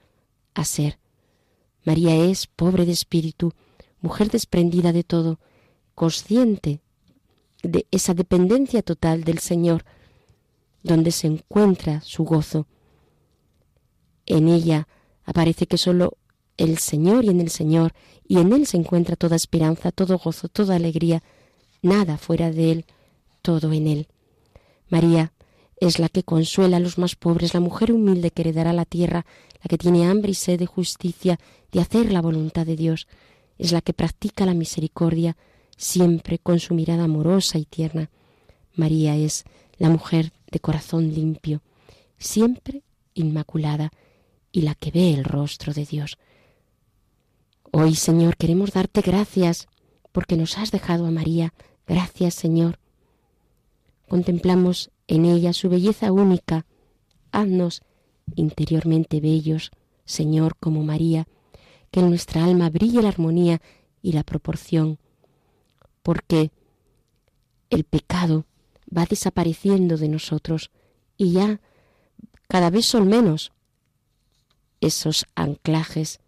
a 0.53 0.63
ser. 0.63 0.99
María 1.83 2.15
es 2.15 2.45
pobre 2.45 2.85
de 2.85 2.91
espíritu, 2.91 3.51
mujer 3.99 4.29
desprendida 4.29 4.93
de 4.93 5.03
todo, 5.03 5.39
consciente 5.95 6.81
de 7.63 7.87
esa 7.89 8.13
dependencia 8.13 8.83
total 8.83 9.23
del 9.23 9.39
Señor, 9.39 9.85
donde 10.83 11.09
se 11.09 11.25
encuentra 11.25 11.99
su 12.01 12.23
gozo. 12.25 12.67
En 14.27 14.47
ella 14.47 14.87
aparece 15.25 15.65
que 15.65 15.79
sólo 15.79 16.19
el 16.57 16.77
Señor 16.77 17.25
y 17.25 17.29
en 17.29 17.41
el 17.41 17.49
Señor, 17.49 17.95
y 18.27 18.37
en 18.37 18.53
Él 18.53 18.67
se 18.67 18.77
encuentra 18.77 19.15
toda 19.15 19.35
esperanza, 19.35 19.91
todo 19.91 20.19
gozo, 20.19 20.47
toda 20.47 20.75
alegría, 20.75 21.23
nada 21.83 22.17
fuera 22.17 22.51
de 22.51 22.71
Él, 22.71 22.85
todo 23.43 23.71
en 23.73 23.85
Él. 23.85 24.07
María 24.89 25.33
es 25.79 25.99
la 25.99 26.09
que 26.09 26.23
consuela 26.23 26.77
a 26.77 26.79
los 26.79 26.97
más 26.97 27.15
pobres, 27.15 27.53
la 27.53 27.59
mujer 27.59 27.91
humilde 27.91 28.31
que 28.31 28.41
heredará 28.41 28.73
la 28.73 28.85
tierra, 28.85 29.25
la 29.61 29.67
que 29.69 29.77
tiene 29.77 30.07
hambre 30.07 30.31
y 30.31 30.35
sed 30.35 30.57
de 30.57 30.65
justicia, 30.65 31.39
de 31.71 31.81
hacer 31.81 32.11
la 32.11 32.21
voluntad 32.21 32.65
de 32.65 32.75
Dios, 32.75 33.07
es 33.57 33.71
la 33.71 33.81
que 33.81 33.93
practica 33.93 34.45
la 34.45 34.53
misericordia, 34.53 35.37
siempre 35.77 36.39
con 36.39 36.59
su 36.59 36.73
mirada 36.73 37.03
amorosa 37.03 37.57
y 37.57 37.65
tierna. 37.65 38.09
María 38.73 39.15
es 39.15 39.43
la 39.77 39.89
mujer 39.89 40.31
de 40.51 40.59
corazón 40.59 41.13
limpio, 41.13 41.61
siempre 42.17 42.83
inmaculada, 43.13 43.91
y 44.51 44.61
la 44.61 44.75
que 44.75 44.91
ve 44.91 45.13
el 45.13 45.23
rostro 45.23 45.73
de 45.73 45.85
Dios. 45.85 46.17
Hoy, 47.71 47.95
Señor, 47.95 48.37
queremos 48.37 48.71
darte 48.71 49.01
gracias 49.01 49.67
porque 50.11 50.37
nos 50.37 50.59
has 50.59 50.71
dejado 50.71 51.07
a 51.07 51.11
María. 51.11 51.53
Gracias, 51.87 52.33
Señor. 52.33 52.79
Contemplamos 54.07 54.91
en 55.07 55.25
ella 55.25 55.53
su 55.53 55.69
belleza 55.69 56.11
única. 56.11 56.65
Haznos 57.31 57.81
interiormente 58.35 59.19
bellos, 59.19 59.71
Señor, 60.05 60.55
como 60.59 60.83
María, 60.83 61.27
que 61.91 61.99
en 61.99 62.09
nuestra 62.09 62.43
alma 62.43 62.69
brille 62.69 63.01
la 63.01 63.09
armonía 63.09 63.61
y 64.01 64.13
la 64.13 64.23
proporción, 64.23 64.99
porque 66.01 66.51
el 67.69 67.83
pecado 67.83 68.45
va 68.95 69.05
desapareciendo 69.05 69.97
de 69.97 70.09
nosotros 70.09 70.71
y 71.17 71.31
ya 71.31 71.59
cada 72.47 72.69
vez 72.69 72.85
son 72.85 73.07
menos 73.07 73.51
esos 74.81 75.25
anclajes, 75.35 76.19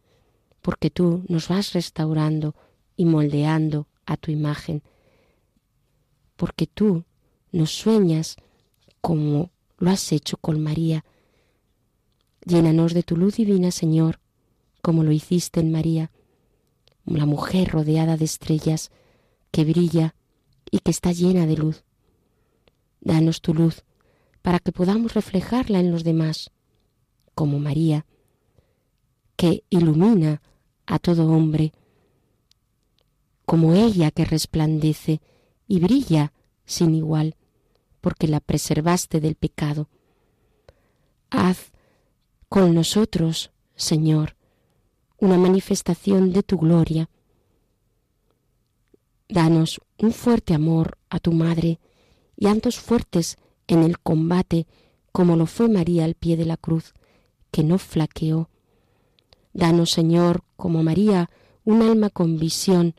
porque 0.61 0.89
tú 0.89 1.23
nos 1.27 1.49
vas 1.49 1.73
restaurando 1.73 2.55
y 2.95 3.05
moldeando 3.05 3.87
a 4.05 4.17
tu 4.17 4.31
imagen, 4.31 4.81
porque 6.35 6.67
tú 6.67 7.03
nos 7.51 7.71
sueñas 7.71 8.35
como 9.01 9.51
lo 9.77 9.91
has 9.91 10.11
hecho 10.11 10.37
con 10.37 10.61
María. 10.61 11.05
Llénanos 12.45 12.93
de 12.93 13.03
tu 13.03 13.15
luz 13.17 13.35
divina, 13.37 13.71
Señor, 13.71 14.19
como 14.81 15.03
lo 15.03 15.11
hiciste 15.11 15.59
en 15.59 15.71
María, 15.71 16.11
la 17.05 17.25
mujer 17.25 17.69
rodeada 17.69 18.17
de 18.17 18.25
estrellas 18.25 18.91
que 19.51 19.63
brilla 19.63 20.15
y 20.69 20.79
que 20.79 20.91
está 20.91 21.11
llena 21.11 21.45
de 21.45 21.57
luz. 21.57 21.83
Danos 23.01 23.41
tu 23.41 23.53
luz 23.53 23.83
para 24.41 24.59
que 24.59 24.71
podamos 24.71 25.13
reflejarla 25.13 25.79
en 25.79 25.91
los 25.91 26.03
demás, 26.03 26.51
como 27.33 27.59
María, 27.59 28.05
que 29.35 29.63
ilumina 29.69 30.41
a 30.85 30.99
todo 30.99 31.29
hombre, 31.29 31.73
como 33.45 33.73
ella 33.73 34.11
que 34.11 34.25
resplandece 34.25 35.21
y 35.67 35.79
brilla 35.79 36.33
sin 36.65 36.95
igual, 36.95 37.35
porque 38.01 38.27
la 38.27 38.39
preservaste 38.39 39.19
del 39.19 39.35
pecado. 39.35 39.89
Haz 41.29 41.71
con 42.49 42.73
nosotros, 42.73 43.51
Señor, 43.75 44.35
una 45.17 45.37
manifestación 45.37 46.31
de 46.33 46.43
tu 46.43 46.57
gloria. 46.57 47.09
Danos 49.27 49.81
un 49.97 50.11
fuerte 50.11 50.53
amor 50.53 50.97
a 51.09 51.19
tu 51.19 51.31
Madre 51.31 51.79
y 52.37 52.47
andos 52.47 52.77
fuertes 52.77 53.37
en 53.67 53.83
el 53.83 53.99
combate 53.99 54.67
como 55.15 55.37
lo 55.37 55.45
fue 55.45 55.69
María 55.69 56.03
al 56.03 56.15
pie 56.15 56.35
de 56.35 56.43
la 56.43 56.57
cruz, 56.57 56.93
que 57.49 57.63
no 57.63 57.77
flaqueó. 57.77 58.49
Danos, 59.53 59.91
Señor, 59.91 60.43
como 60.57 60.83
María, 60.83 61.29
un 61.63 61.81
alma 61.81 62.09
con 62.09 62.37
visión, 62.37 62.95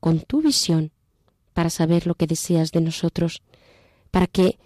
con 0.00 0.20
tu 0.20 0.40
visión, 0.40 0.92
para 1.56 1.70
saber 1.70 2.06
lo 2.06 2.16
que 2.16 2.26
deseas 2.26 2.70
de 2.70 2.82
nosotros, 2.82 3.40
para 4.10 4.26
que 4.26 4.58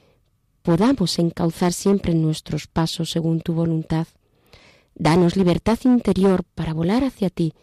podamos 0.63 1.21
encauzar 1.21 1.73
siempre 1.73 2.15
nuestros 2.15 2.67
pasos 2.67 3.13
según 3.13 3.43
tu 3.43 3.53
voluntad. 3.55 4.09
Danos 4.97 5.37
libertad 5.37 5.79
interior 5.85 6.43
para 6.43 6.75
volar 6.75 7.05
hacia 7.05 7.31
ti, 7.31 7.55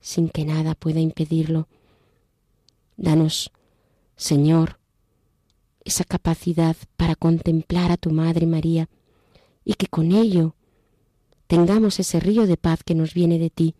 sin 0.00 0.28
que 0.28 0.44
nada 0.44 0.74
pueda 0.74 0.98
impedirlo. 0.98 1.68
Danos, 2.96 3.52
Señor, 4.16 4.80
esa 5.84 6.02
capacidad 6.02 6.74
para 6.96 7.14
contemplar 7.14 7.92
a 7.92 7.96
tu 7.96 8.10
Madre 8.10 8.46
María 8.46 8.88
y 9.64 9.74
que 9.74 9.86
con 9.86 10.10
ello 10.10 10.56
tengamos 11.46 12.00
ese 12.00 12.18
río 12.18 12.48
de 12.48 12.56
paz 12.56 12.82
que 12.82 12.96
nos 12.96 13.14
viene 13.14 13.38
de 13.38 13.50
ti. 13.50 13.76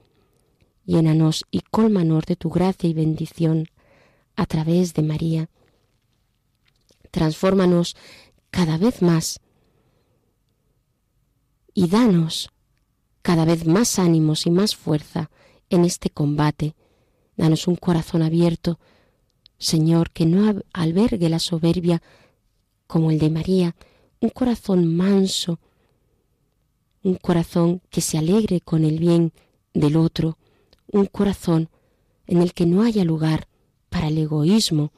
Llénanos 0.84 1.44
y 1.50 1.62
cólmanos 1.72 2.24
de 2.26 2.36
tu 2.36 2.50
gracia 2.50 2.88
y 2.88 2.94
bendición 2.94 3.66
a 4.36 4.46
través 4.46 4.94
de 4.94 5.02
María. 5.02 5.48
Transfórmanos 7.10 7.96
cada 8.50 8.78
vez 8.78 9.02
más 9.02 9.40
y 11.74 11.88
danos 11.88 12.50
cada 13.22 13.44
vez 13.44 13.66
más 13.66 13.98
ánimos 13.98 14.46
y 14.46 14.50
más 14.50 14.76
fuerza 14.76 15.30
en 15.68 15.84
este 15.84 16.10
combate. 16.10 16.76
Danos 17.36 17.66
un 17.66 17.74
corazón 17.74 18.22
abierto, 18.22 18.78
Señor, 19.58 20.10
que 20.10 20.26
no 20.26 20.62
albergue 20.72 21.28
la 21.28 21.40
soberbia 21.40 22.02
como 22.86 23.10
el 23.10 23.18
de 23.18 23.30
María, 23.30 23.74
un 24.20 24.30
corazón 24.30 24.94
manso, 24.94 25.58
un 27.02 27.16
corazón 27.16 27.82
que 27.90 28.00
se 28.00 28.16
alegre 28.16 28.60
con 28.60 28.84
el 28.84 28.98
bien 28.98 29.32
del 29.74 29.96
otro, 29.96 30.38
un 30.86 31.06
corazón 31.06 31.68
en 32.26 32.42
el 32.42 32.52
que 32.52 32.66
no 32.66 32.82
haya 32.82 33.04
lugar 33.04 33.48
para 33.96 34.08
el 34.08 34.18
egoísmo. 34.18 34.92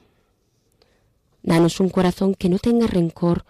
Danos 1.44 1.78
un 1.78 1.88
corazón 1.88 2.34
que 2.34 2.48
no 2.48 2.58
tenga 2.58 2.88
rencor, 2.88 3.44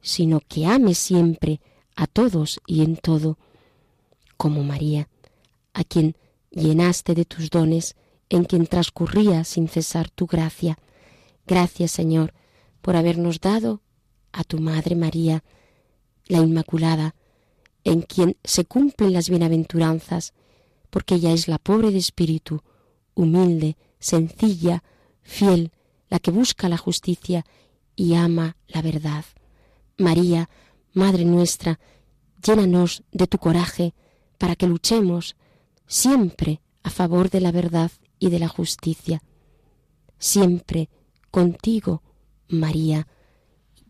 sino 0.00 0.38
que 0.38 0.64
ame 0.64 0.94
siempre 0.94 1.60
a 1.96 2.06
todos 2.06 2.60
y 2.68 2.84
en 2.84 2.94
todo, 2.96 3.36
como 4.36 4.62
María, 4.62 5.08
a 5.74 5.82
quien 5.82 6.14
llenaste 6.52 7.16
de 7.16 7.24
tus 7.24 7.50
dones, 7.50 7.96
en 8.28 8.44
quien 8.44 8.68
transcurría 8.68 9.42
sin 9.42 9.66
cesar 9.66 10.08
tu 10.08 10.28
gracia. 10.28 10.78
Gracias, 11.48 11.90
Señor, 11.90 12.32
por 12.80 12.94
habernos 12.94 13.40
dado 13.40 13.80
a 14.30 14.44
tu 14.44 14.60
Madre 14.60 14.94
María, 14.94 15.42
la 16.28 16.38
Inmaculada, 16.38 17.16
en 17.82 18.02
quien 18.02 18.36
se 18.44 18.66
cumplen 18.66 19.14
las 19.14 19.28
bienaventuranzas, 19.28 20.32
porque 20.90 21.16
ella 21.16 21.32
es 21.32 21.48
la 21.48 21.58
pobre 21.58 21.90
de 21.90 21.98
espíritu, 21.98 22.62
humilde, 23.16 23.76
sencilla, 23.98 24.84
fiel, 25.22 25.72
la 26.08 26.18
que 26.18 26.30
busca 26.30 26.68
la 26.68 26.76
justicia 26.76 27.44
y 27.96 28.14
ama 28.14 28.56
la 28.68 28.82
verdad. 28.82 29.24
María, 29.98 30.48
Madre 30.94 31.24
nuestra, 31.24 31.80
llénanos 32.42 33.02
de 33.12 33.26
tu 33.26 33.38
coraje 33.38 33.94
para 34.36 34.56
que 34.56 34.66
luchemos 34.66 35.36
siempre 35.86 36.60
a 36.82 36.90
favor 36.90 37.30
de 37.30 37.40
la 37.40 37.50
verdad 37.50 37.90
y 38.18 38.28
de 38.28 38.38
la 38.38 38.48
justicia. 38.48 39.22
Siempre 40.18 40.90
contigo, 41.30 42.02
María, 42.48 43.08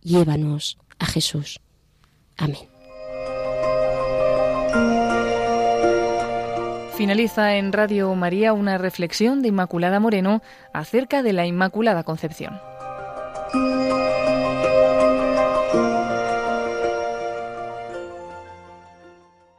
llévanos 0.01 0.79
a 0.99 1.07
Jesús. 1.07 1.61
Amén. 2.37 2.72
Finaliza 7.03 7.57
en 7.57 7.73
Radio 7.73 8.15
María 8.15 8.53
una 8.53 8.79
reflexión 8.79 9.43
de 9.43 9.49
Inmaculada 9.49 9.99
Moreno 9.99 10.41
acerca 10.73 11.25
de 11.25 11.33
la 11.33 11.47
Inmaculada 11.47 12.05
Concepción. 12.05 12.61